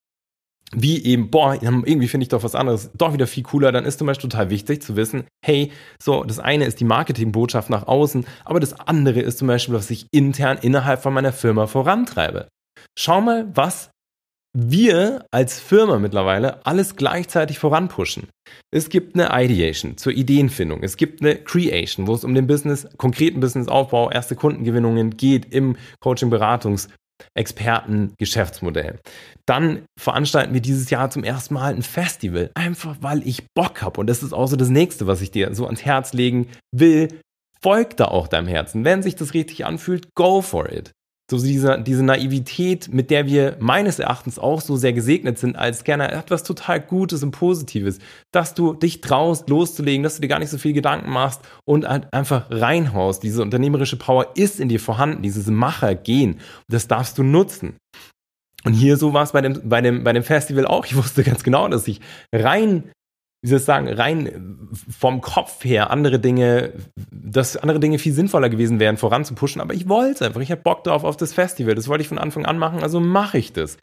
wie 0.73 1.03
eben, 1.03 1.29
boah, 1.29 1.57
irgendwie 1.61 2.07
finde 2.07 2.23
ich 2.23 2.29
doch 2.29 2.43
was 2.43 2.55
anderes 2.55 2.91
doch 2.97 3.13
wieder 3.13 3.27
viel 3.27 3.43
cooler, 3.43 3.71
dann 3.71 3.85
ist 3.85 3.99
zum 3.99 4.07
Beispiel 4.07 4.29
total 4.29 4.49
wichtig 4.49 4.81
zu 4.81 4.95
wissen, 4.95 5.25
hey, 5.43 5.71
so, 6.01 6.23
das 6.23 6.39
eine 6.39 6.65
ist 6.65 6.79
die 6.79 6.85
Marketingbotschaft 6.85 7.69
nach 7.69 7.87
außen, 7.87 8.25
aber 8.43 8.59
das 8.59 8.73
andere 8.79 9.21
ist 9.21 9.37
zum 9.37 9.47
Beispiel, 9.47 9.75
was 9.75 9.89
ich 9.89 10.07
intern 10.11 10.57
innerhalb 10.61 11.01
von 11.01 11.13
meiner 11.13 11.33
Firma 11.33 11.67
vorantreibe. 11.67 12.47
Schau 12.97 13.21
mal, 13.21 13.49
was 13.53 13.91
wir 14.57 15.25
als 15.31 15.59
Firma 15.59 15.99
mittlerweile 15.99 16.65
alles 16.65 16.95
gleichzeitig 16.95 17.59
voranpushen. 17.59 18.29
Es 18.71 18.89
gibt 18.89 19.15
eine 19.15 19.29
Ideation 19.43 19.97
zur 19.97 20.13
Ideenfindung. 20.13 20.81
Es 20.81 20.95
gibt 20.95 21.21
eine 21.21 21.35
Creation, 21.35 22.07
wo 22.07 22.13
es 22.13 22.23
um 22.23 22.33
den 22.33 22.47
Business, 22.47 22.87
konkreten 22.97 23.41
Businessaufbau, 23.41 24.11
erste 24.11 24.35
Kundengewinnungen 24.35 25.17
geht 25.17 25.53
im 25.53 25.75
Coaching-Beratungs- 26.01 26.87
Experten-Geschäftsmodell. 27.33 28.99
Dann 29.45 29.83
veranstalten 29.97 30.53
wir 30.53 30.61
dieses 30.61 30.89
Jahr 30.89 31.09
zum 31.09 31.23
ersten 31.23 31.53
Mal 31.53 31.73
ein 31.73 31.81
Festival, 31.81 32.51
einfach 32.55 32.97
weil 32.99 33.25
ich 33.25 33.45
Bock 33.53 33.81
habe. 33.81 34.01
Und 34.01 34.07
das 34.07 34.21
ist 34.21 34.33
auch 34.33 34.47
so 34.47 34.57
das 34.57 34.69
nächste, 34.69 35.07
was 35.07 35.21
ich 35.21 35.31
dir 35.31 35.53
so 35.55 35.65
ans 35.65 35.85
Herz 35.85 36.11
legen 36.11 36.49
will. 36.73 37.19
Folg 37.61 37.95
da 37.95 38.05
auch 38.05 38.27
deinem 38.27 38.47
Herzen. 38.47 38.83
Wenn 38.83 39.01
sich 39.01 39.15
das 39.15 39.33
richtig 39.33 39.65
anfühlt, 39.65 40.13
go 40.13 40.41
for 40.41 40.69
it 40.69 40.91
so 41.29 41.39
diese, 41.39 41.81
diese 41.81 42.03
Naivität, 42.03 42.93
mit 42.93 43.09
der 43.09 43.25
wir 43.25 43.57
meines 43.59 43.97
Erachtens 43.97 44.37
auch 44.37 44.61
so 44.61 44.75
sehr 44.75 44.93
gesegnet 44.93 45.39
sind 45.39 45.55
als 45.55 45.79
Scanner, 45.79 46.15
hat 46.15 46.29
was 46.29 46.43
total 46.43 46.79
Gutes 46.79 47.23
und 47.23 47.31
Positives, 47.31 47.97
dass 48.31 48.53
du 48.53 48.73
dich 48.73 49.01
traust, 49.01 49.49
loszulegen, 49.49 50.03
dass 50.03 50.15
du 50.15 50.21
dir 50.21 50.27
gar 50.27 50.39
nicht 50.39 50.51
so 50.51 50.59
viel 50.59 50.73
Gedanken 50.73 51.09
machst 51.09 51.41
und 51.65 51.87
halt 51.87 52.13
einfach 52.13 52.45
reinhaust. 52.51 53.23
Diese 53.23 53.41
unternehmerische 53.41 53.97
Power 53.97 54.33
ist 54.35 54.59
in 54.59 54.69
dir 54.69 54.79
vorhanden, 54.79 55.23
dieses 55.23 55.47
Macher-Gen. 55.47 56.39
Das 56.67 56.87
darfst 56.87 57.17
du 57.17 57.23
nutzen. 57.23 57.77
Und 58.63 58.73
hier 58.73 58.97
so 58.97 59.13
war 59.13 59.23
es 59.23 59.31
bei 59.31 59.41
dem, 59.41 59.67
bei, 59.67 59.81
dem, 59.81 60.03
bei 60.03 60.13
dem 60.13 60.23
Festival 60.23 60.65
auch. 60.65 60.85
Ich 60.85 60.95
wusste 60.95 61.23
ganz 61.23 61.43
genau, 61.43 61.67
dass 61.67 61.87
ich 61.87 62.01
rein 62.31 62.91
wie 63.45 63.49
soll 63.49 63.59
ich 63.59 63.65
sagen, 63.65 63.87
rein 63.87 64.67
vom 64.89 65.21
Kopf 65.21 65.63
her 65.63 65.91
andere 65.91 66.19
Dinge, 66.19 66.73
dass 67.11 67.55
andere 67.55 67.79
Dinge 67.79 67.99
viel 67.99 68.11
sinnvoller 68.11 68.49
gewesen 68.49 68.79
wären, 68.79 68.97
voranzupushen, 68.97 69.61
aber 69.61 69.75
ich 69.75 69.87
wollte 69.87 70.13
es 70.15 70.21
einfach. 70.23 70.41
Ich 70.41 70.49
habe 70.49 70.61
Bock 70.61 70.83
drauf 70.83 71.03
auf 71.03 71.15
das 71.15 71.31
Festival. 71.31 71.75
Das 71.75 71.87
wollte 71.87 72.01
ich 72.01 72.07
von 72.07 72.17
Anfang 72.17 72.47
an 72.47 72.57
machen, 72.57 72.81
also 72.81 72.99
mache 72.99 73.37
ich 73.37 73.53
das. 73.53 73.77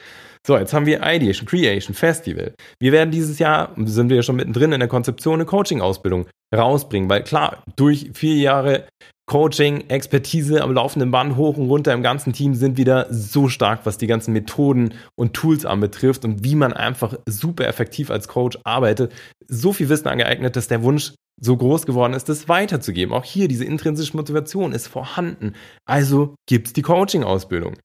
So, 0.45 0.57
jetzt 0.57 0.73
haben 0.73 0.85
wir 0.85 1.01
Ideation, 1.01 1.47
Creation, 1.47 1.95
Festival. 1.95 2.53
Wir 2.81 2.91
werden 2.91 3.11
dieses 3.11 3.39
Jahr, 3.39 3.71
sind 3.77 4.09
wir 4.09 4.17
ja 4.17 4.23
schon 4.23 4.35
mittendrin 4.35 4.73
in 4.73 4.81
der 4.81 4.89
Konzeption, 4.89 5.35
eine 5.35 5.45
Coaching-Ausbildung 5.45 6.25
rausbringen, 6.53 7.09
weil 7.09 7.23
klar, 7.23 7.63
durch 7.77 8.11
vier 8.13 8.35
Jahre 8.35 8.85
Coaching, 9.25 9.89
Expertise 9.89 10.61
am 10.61 10.73
laufenden 10.73 11.09
Band 11.09 11.37
hoch 11.37 11.57
und 11.57 11.67
runter 11.67 11.93
im 11.93 12.03
ganzen 12.03 12.33
Team 12.33 12.55
sind 12.55 12.77
wieder 12.77 13.07
so 13.09 13.47
stark, 13.47 13.85
was 13.85 13.97
die 13.97 14.07
ganzen 14.07 14.33
Methoden 14.33 14.93
und 15.15 15.33
Tools 15.33 15.65
anbetrifft 15.65 16.25
und 16.25 16.43
wie 16.43 16.55
man 16.55 16.73
einfach 16.73 17.15
super 17.27 17.65
effektiv 17.67 18.11
als 18.11 18.27
Coach 18.27 18.57
arbeitet. 18.65 19.13
So 19.47 19.71
viel 19.71 19.87
Wissen 19.87 20.09
angeeignet, 20.09 20.55
dass 20.55 20.67
der 20.67 20.83
Wunsch 20.83 21.13
so 21.41 21.55
groß 21.55 21.85
geworden 21.85 22.13
ist, 22.13 22.27
das 22.27 22.49
weiterzugeben. 22.49 23.13
Auch 23.13 23.23
hier 23.23 23.47
diese 23.47 23.65
intrinsische 23.65 24.15
Motivation 24.17 24.73
ist 24.73 24.87
vorhanden. 24.87 25.53
Also 25.85 26.35
gibt's 26.47 26.73
die 26.73 26.81
Coaching-Ausbildung. 26.81 27.75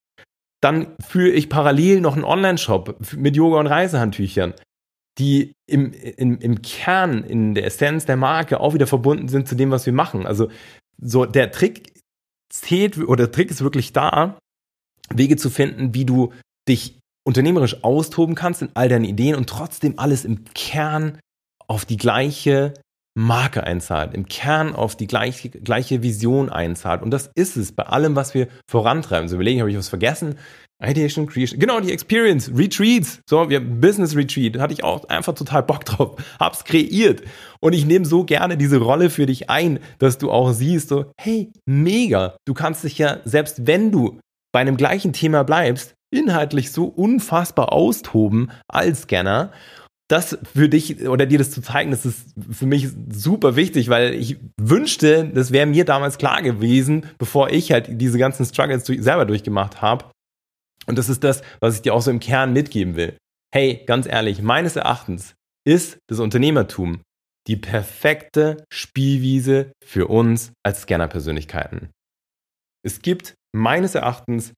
Dann 0.61 0.89
führe 1.01 1.31
ich 1.31 1.49
parallel 1.49 2.01
noch 2.01 2.17
einen 2.17 2.25
Online-Shop 2.25 2.97
mit 3.17 3.37
Yoga 3.37 3.61
und 3.61 3.69
Reisehandtüchern 3.69 4.55
die 5.19 5.53
im, 5.67 5.93
im, 5.93 6.39
im 6.39 6.63
Kern, 6.63 7.25
in 7.25 7.55
der 7.55 7.67
Essenz 7.67 8.07
der 8.07 8.17
Marke 8.17 8.61
auch 8.61 8.75
wieder 8.75 8.87
verbunden 8.87 9.29
sind 9.29 9.49
zu 9.49 9.57
dem, 9.57 9.71
was 9.71 9.85
wir 9.85 9.93
machen. 9.93 10.27
Also 10.27 10.49
so, 11.01 11.25
der 11.25 11.51
Trick 11.51 11.93
zählt 12.51 12.99
oder 12.99 13.27
der 13.27 13.33
Trick 13.33 13.51
ist 13.51 13.63
wirklich 13.63 13.93
da, 13.93 14.39
Wege 15.11 15.37
zu 15.37 15.51
finden, 15.51 15.95
wie 15.95 16.05
du 16.05 16.33
dich 16.69 16.99
unternehmerisch 17.27 17.85
austoben 17.85 18.35
kannst 18.35 18.63
in 18.63 18.71
all 18.75 18.89
deinen 18.89 19.05
Ideen 19.05 19.35
und 19.35 19.49
trotzdem 19.49 19.99
alles 19.99 20.25
im 20.25 20.45
Kern 20.55 21.19
auf 21.67 21.85
die 21.85 21.97
gleiche 21.97 22.75
Marke 23.19 23.65
einzahlt, 23.65 24.15
im 24.15 24.27
Kern 24.27 24.75
auf 24.75 24.97
die 24.97 25.07
gleiche, 25.07 25.51
gleiche 25.51 26.03
Vision 26.03 26.49
einzahlt. 26.49 27.03
Und 27.03 27.11
das 27.11 27.31
ist 27.35 27.57
es 27.57 27.73
bei 27.73 27.83
allem, 27.83 28.17
was 28.17 28.33
wir 28.33 28.49
vorantreiben. 28.71 29.29
So 29.29 29.35
überlegen, 29.35 29.61
habe 29.61 29.71
ich 29.71 29.77
was 29.77 29.89
vergessen? 29.89 30.39
Ideation 30.83 31.27
Creation. 31.27 31.59
Genau, 31.59 31.81
die 31.81 31.93
Experience, 31.93 32.51
Retreats. 32.55 33.21
So, 33.29 33.51
wir 33.51 33.61
Business 33.61 34.15
Retreat. 34.15 34.59
Hatte 34.59 34.73
ich 34.73 34.85
auch 34.85 35.09
einfach 35.09 35.35
total 35.35 35.63
Bock 35.65 35.85
drauf. 35.85 36.17
Hab's 36.41 36.65
kreiert. 36.65 37.23
Und 37.61 37.73
ich 37.73 37.85
nehme 37.85 38.05
so 38.05 38.25
gerne 38.25 38.57
diese 38.57 38.79
Rolle 38.79 39.11
für 39.11 39.27
dich 39.27 39.51
ein, 39.51 39.81
dass 39.99 40.19
du 40.19 40.31
auch 40.31 40.53
siehst, 40.53 40.89
so, 40.89 41.07
hey, 41.21 41.53
mega. 41.67 42.37
Du 42.47 42.55
kannst 42.55 42.85
dich 42.85 42.99
ja, 42.99 43.19
selbst 43.25 43.67
wenn 43.67 43.91
du 43.91 44.21
bei 44.53 44.61
einem 44.61 44.77
gleichen 44.77 45.13
Thema 45.13 45.43
bleibst, 45.43 45.95
inhaltlich 46.11 46.71
so 46.71 46.85
unfassbar 46.85 47.73
austoben 47.73 48.51
als 48.69 49.03
Scanner. 49.03 49.53
Das 50.09 50.39
für 50.55 50.71
dich 50.71 51.07
oder 51.07 51.27
dir 51.27 51.37
das 51.37 51.51
zu 51.51 51.61
zeigen, 51.61 51.91
das 51.91 52.07
ist 52.07 52.29
für 52.51 52.65
mich 52.65 52.89
super 53.13 53.57
wichtig, 53.57 53.91
weil 53.91 54.15
ich 54.15 54.39
wünschte, 54.59 55.31
das 55.35 55.53
wäre 55.53 55.67
mir 55.67 55.85
damals 55.85 56.17
klar 56.17 56.41
gewesen, 56.41 57.05
bevor 57.19 57.51
ich 57.51 57.73
halt 57.73 57.89
diese 58.01 58.17
ganzen 58.17 58.47
Struggles 58.47 58.87
selber 58.87 59.27
durchgemacht 59.27 59.83
habe 59.83 60.07
und 60.89 60.99
das 60.99 61.09
ist 61.09 61.23
das, 61.23 61.43
was 61.61 61.77
ich 61.77 61.83
dir 61.83 61.95
auch 61.95 62.03
so 62.03 62.11
im 62.11 62.21
Kern 62.21 62.53
mitgeben 62.53 62.97
will. 62.97 63.17
Hey, 63.55 63.85
ganz 63.87 64.07
ehrlich, 64.07 64.43
meines 64.43 64.77
Erachtens 64.77 65.35
ist 65.67 65.99
das 66.09 66.19
Unternehmertum 66.19 67.03
die 67.47 67.57
perfekte 67.57 68.65
Spielwiese 68.73 69.73
für 69.83 70.09
uns 70.09 70.53
als 70.65 70.83
Scanner-Persönlichkeiten. 70.83 71.91
Es 72.85 73.01
gibt 73.01 73.35
meines 73.55 73.95
Erachtens 73.95 74.53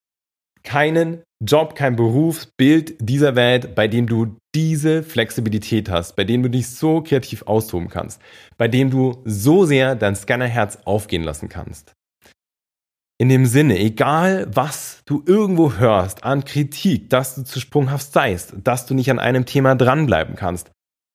keinen 0.63 1.23
Job, 1.43 1.75
kein 1.75 1.95
Berufsbild 1.95 2.97
dieser 2.99 3.35
Welt, 3.35 3.73
bei 3.75 3.87
dem 3.87 4.07
du 4.07 4.37
diese 4.53 5.03
Flexibilität 5.03 5.89
hast, 5.89 6.15
bei 6.15 6.23
dem 6.23 6.43
du 6.43 6.49
dich 6.49 6.69
so 6.69 7.01
kreativ 7.01 7.43
austoben 7.43 7.89
kannst, 7.89 8.21
bei 8.57 8.67
dem 8.67 8.91
du 8.91 9.21
so 9.25 9.65
sehr 9.65 9.95
dein 9.95 10.15
Scannerherz 10.15 10.79
aufgehen 10.85 11.23
lassen 11.23 11.49
kannst. 11.49 11.93
In 13.21 13.29
dem 13.29 13.45
Sinne, 13.45 13.77
egal 13.77 14.47
was 14.51 15.03
du 15.05 15.21
irgendwo 15.27 15.73
hörst 15.73 16.23
an 16.23 16.43
Kritik, 16.43 17.07
dass 17.11 17.35
du 17.35 17.43
zu 17.43 17.59
sprunghaft 17.59 18.11
seist, 18.11 18.55
dass 18.63 18.87
du 18.87 18.95
nicht 18.95 19.11
an 19.11 19.19
einem 19.19 19.45
Thema 19.45 19.75
dranbleiben 19.75 20.35
kannst, 20.35 20.71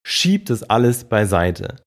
schieb 0.07 0.47
das 0.47 0.63
alles 0.63 1.03
beiseite. 1.03 1.83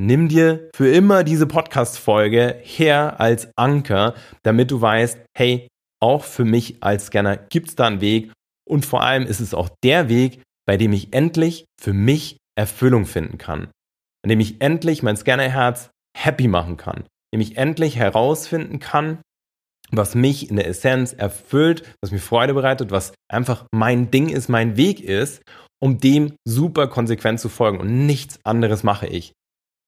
Nimm 0.00 0.28
dir 0.28 0.70
für 0.76 0.86
immer 0.86 1.24
diese 1.24 1.48
Podcast-Folge 1.48 2.60
her 2.62 3.18
als 3.18 3.48
Anker, 3.56 4.14
damit 4.44 4.70
du 4.70 4.80
weißt, 4.80 5.18
hey, 5.36 5.66
auch 6.00 6.22
für 6.22 6.44
mich 6.44 6.80
als 6.80 7.06
Scanner 7.06 7.36
gibt 7.36 7.70
es 7.70 7.74
da 7.74 7.88
einen 7.88 8.00
Weg 8.00 8.30
und 8.64 8.86
vor 8.86 9.02
allem 9.02 9.26
ist 9.26 9.40
es 9.40 9.54
auch 9.54 9.70
der 9.82 10.08
Weg, 10.08 10.40
bei 10.68 10.76
dem 10.76 10.92
ich 10.92 11.12
endlich 11.12 11.64
für 11.80 11.92
mich 11.92 12.36
Erfüllung 12.56 13.06
finden 13.06 13.38
kann. 13.38 13.72
An 14.22 14.28
dem 14.28 14.38
ich 14.38 14.60
endlich 14.60 15.02
mein 15.02 15.16
Scannerherz 15.16 15.90
happy 16.16 16.46
machen 16.46 16.76
kann. 16.76 16.98
An 16.98 17.06
dem 17.34 17.40
ich 17.40 17.56
endlich 17.56 17.96
herausfinden 17.96 18.78
kann, 18.78 19.18
was 19.90 20.14
mich 20.14 20.50
in 20.50 20.56
der 20.56 20.66
Essenz 20.66 21.12
erfüllt, 21.12 21.82
was 22.02 22.10
mir 22.10 22.18
Freude 22.18 22.54
bereitet, 22.54 22.90
was 22.90 23.12
einfach 23.30 23.66
mein 23.72 24.10
Ding 24.10 24.28
ist, 24.28 24.48
mein 24.48 24.76
Weg 24.76 25.00
ist, 25.00 25.42
um 25.80 25.98
dem 25.98 26.36
super 26.46 26.88
konsequent 26.88 27.40
zu 27.40 27.48
folgen 27.48 27.78
und 27.78 28.06
nichts 28.06 28.38
anderes 28.44 28.82
mache 28.82 29.06
ich. 29.06 29.32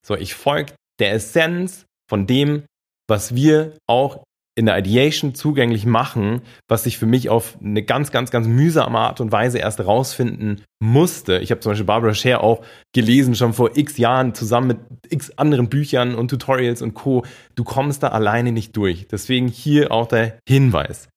So, 0.07 0.15
ich 0.15 0.35
folge 0.35 0.75
der 1.01 1.13
Essenz 1.13 1.87
von 2.09 2.27
dem, 2.27 2.65
was 3.09 3.35
wir 3.35 3.79
auch 3.89 4.25
in 4.59 4.67
der 4.67 4.79
Ideation 4.79 5.35
zugänglich 5.35 5.85
machen, 5.85 6.41
was 6.67 6.87
ich 6.87 6.97
für 6.97 7.07
mich 7.07 7.29
auf 7.29 7.59
eine 7.63 7.83
ganz, 7.83 8.11
ganz, 8.11 8.31
ganz 8.31 8.47
mühsame 8.47 8.99
Art 8.99 9.21
und 9.21 9.31
Weise 9.31 9.59
erst 9.59 9.81
rausfinden 9.81 10.63
musste. 10.81 11.39
Ich 11.39 11.51
habe 11.51 11.61
zum 11.61 11.73
Beispiel 11.73 11.85
Barbara 11.85 12.15
Share 12.15 12.41
auch 12.41 12.65
gelesen, 12.95 13.35
schon 13.35 13.53
vor 13.53 13.77
x 13.77 13.99
Jahren, 13.99 14.35
zusammen 14.35 14.69
mit 14.69 14.79
x 15.11 15.31
anderen 15.37 15.69
Büchern 15.69 16.15
und 16.15 16.29
Tutorials 16.29 16.81
und 16.81 16.95
Co. 16.95 17.25
Du 17.55 17.65
kommst 17.65 18.03
da 18.03 18.09
alleine 18.09 18.51
nicht 18.51 18.75
durch. 18.77 19.07
Deswegen 19.09 19.49
hier 19.49 19.93
auch 19.93 20.09
der 20.09 20.39
Hinweis. 20.49 21.09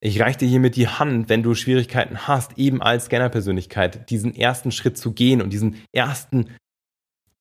Ich 0.00 0.20
reiche 0.20 0.40
dir 0.40 0.48
hiermit 0.48 0.76
die 0.76 0.88
Hand, 0.88 1.30
wenn 1.30 1.42
du 1.42 1.54
Schwierigkeiten 1.54 2.28
hast, 2.28 2.58
eben 2.58 2.82
als 2.82 3.06
Scanner-Persönlichkeit 3.06 4.10
diesen 4.10 4.36
ersten 4.36 4.70
Schritt 4.70 4.98
zu 4.98 5.12
gehen 5.12 5.40
und 5.40 5.50
diesen 5.50 5.82
ersten 5.92 6.50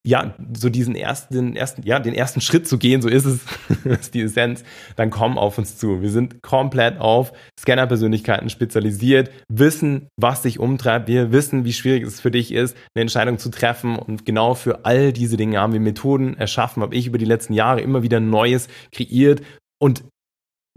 ja, 0.05 0.35
so 0.55 0.69
diesen 0.69 0.95
ersten, 0.95 1.55
ersten, 1.55 1.81
ja, 1.83 1.99
den 1.99 2.13
ersten 2.13 2.39
Schritt 2.39 2.67
zu 2.67 2.77
gehen, 2.77 3.01
so 3.01 3.09
ist 3.09 3.25
es, 3.25 3.39
ist 3.85 4.13
die 4.13 4.21
Essenz, 4.21 4.63
dann 4.95 5.09
komm 5.09 5.37
auf 5.37 5.57
uns 5.57 5.77
zu. 5.77 6.01
Wir 6.01 6.11
sind 6.11 6.43
komplett 6.43 6.99
auf 6.99 7.33
Scanner-Persönlichkeiten 7.59 8.49
spezialisiert, 8.49 9.31
wissen, 9.49 10.07
was 10.15 10.43
dich 10.43 10.59
umtreibt, 10.59 11.07
wir 11.07 11.31
wissen, 11.31 11.65
wie 11.65 11.73
schwierig 11.73 12.03
es 12.03 12.21
für 12.21 12.29
dich 12.29 12.53
ist, 12.53 12.77
eine 12.93 13.01
Entscheidung 13.01 13.39
zu 13.39 13.49
treffen. 13.49 13.97
Und 13.97 14.25
genau 14.25 14.53
für 14.53 14.85
all 14.85 15.11
diese 15.11 15.37
Dinge 15.37 15.59
haben 15.59 15.73
wir 15.73 15.79
Methoden 15.79 16.37
erschaffen, 16.37 16.83
habe 16.83 16.95
ich 16.95 17.07
über 17.07 17.17
die 17.17 17.25
letzten 17.25 17.53
Jahre 17.53 17.81
immer 17.81 18.03
wieder 18.03 18.19
Neues 18.19 18.67
kreiert. 18.91 19.41
Und 19.79 20.03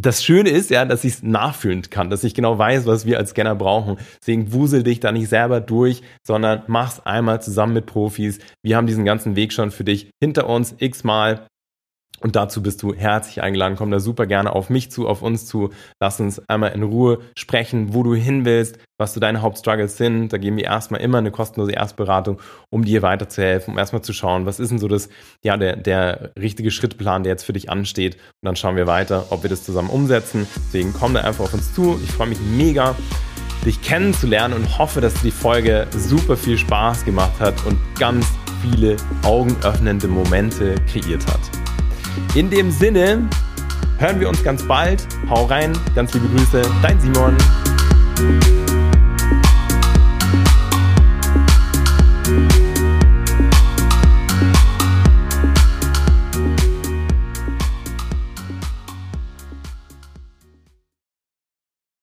das 0.00 0.22
Schöne 0.22 0.50
ist 0.50 0.70
ja, 0.70 0.84
dass 0.84 1.02
ich 1.02 1.14
es 1.14 1.22
nachfühlen 1.22 1.82
kann, 1.82 2.08
dass 2.08 2.22
ich 2.22 2.34
genau 2.34 2.56
weiß, 2.56 2.86
was 2.86 3.04
wir 3.04 3.18
als 3.18 3.30
Scanner 3.30 3.56
brauchen. 3.56 3.98
Deswegen 4.20 4.52
wusel 4.52 4.84
dich 4.84 5.00
da 5.00 5.10
nicht 5.10 5.28
selber 5.28 5.60
durch, 5.60 6.02
sondern 6.24 6.62
mach's 6.68 7.00
einmal 7.00 7.42
zusammen 7.42 7.74
mit 7.74 7.86
Profis. 7.86 8.38
Wir 8.62 8.76
haben 8.76 8.86
diesen 8.86 9.04
ganzen 9.04 9.34
Weg 9.34 9.52
schon 9.52 9.72
für 9.72 9.84
dich 9.84 10.10
hinter 10.22 10.48
uns 10.48 10.74
x-mal. 10.78 11.46
Und 12.20 12.34
dazu 12.36 12.62
bist 12.62 12.82
du 12.82 12.94
herzlich 12.94 13.42
eingeladen. 13.42 13.76
Komm 13.76 13.90
da 13.90 14.00
super 14.00 14.26
gerne 14.26 14.52
auf 14.52 14.70
mich 14.70 14.90
zu, 14.90 15.06
auf 15.06 15.22
uns 15.22 15.46
zu. 15.46 15.70
Lass 16.00 16.20
uns 16.20 16.42
einmal 16.48 16.72
in 16.72 16.82
Ruhe 16.82 17.20
sprechen, 17.36 17.94
wo 17.94 18.02
du 18.02 18.14
hin 18.14 18.44
willst, 18.44 18.78
was 18.98 19.14
so 19.14 19.20
deine 19.20 19.42
Hauptstruggles 19.42 19.96
sind. 19.96 20.32
Da 20.32 20.38
geben 20.38 20.56
wir 20.56 20.64
erstmal 20.64 21.00
immer 21.00 21.18
eine 21.18 21.30
kostenlose 21.30 21.72
Erstberatung, 21.72 22.40
um 22.70 22.84
dir 22.84 23.02
weiterzuhelfen, 23.02 23.74
um 23.74 23.78
erstmal 23.78 24.02
zu 24.02 24.12
schauen, 24.12 24.46
was 24.46 24.58
ist 24.58 24.70
denn 24.70 24.78
so 24.78 24.88
das, 24.88 25.08
ja, 25.44 25.56
der, 25.56 25.76
der 25.76 26.32
richtige 26.38 26.70
Schrittplan, 26.70 27.22
der 27.22 27.32
jetzt 27.32 27.44
für 27.44 27.52
dich 27.52 27.70
ansteht. 27.70 28.16
Und 28.16 28.46
dann 28.46 28.56
schauen 28.56 28.76
wir 28.76 28.86
weiter, 28.86 29.26
ob 29.30 29.44
wir 29.44 29.50
das 29.50 29.62
zusammen 29.62 29.90
umsetzen. 29.90 30.48
Deswegen 30.56 30.92
komm 30.92 31.14
da 31.14 31.20
einfach 31.20 31.44
auf 31.44 31.54
uns 31.54 31.72
zu. 31.72 32.00
Ich 32.02 32.10
freue 32.10 32.28
mich 32.28 32.40
mega, 32.40 32.96
dich 33.64 33.80
kennenzulernen 33.80 34.54
und 34.54 34.78
hoffe, 34.78 35.00
dass 35.00 35.14
die 35.22 35.30
Folge 35.30 35.86
super 35.90 36.36
viel 36.36 36.58
Spaß 36.58 37.04
gemacht 37.04 37.38
hat 37.38 37.54
und 37.64 37.78
ganz 37.98 38.26
viele 38.62 38.96
augenöffnende 39.22 40.08
Momente 40.08 40.74
kreiert 40.90 41.24
hat. 41.28 41.57
In 42.34 42.50
dem 42.50 42.70
Sinne 42.70 43.28
hören 43.98 44.20
wir 44.20 44.28
uns 44.28 44.42
ganz 44.42 44.62
bald. 44.62 45.06
Hau 45.28 45.46
rein, 45.46 45.72
ganz 45.94 46.12
liebe 46.14 46.28
Grüße, 46.28 46.62
dein 46.82 47.00
Simon. 47.00 47.36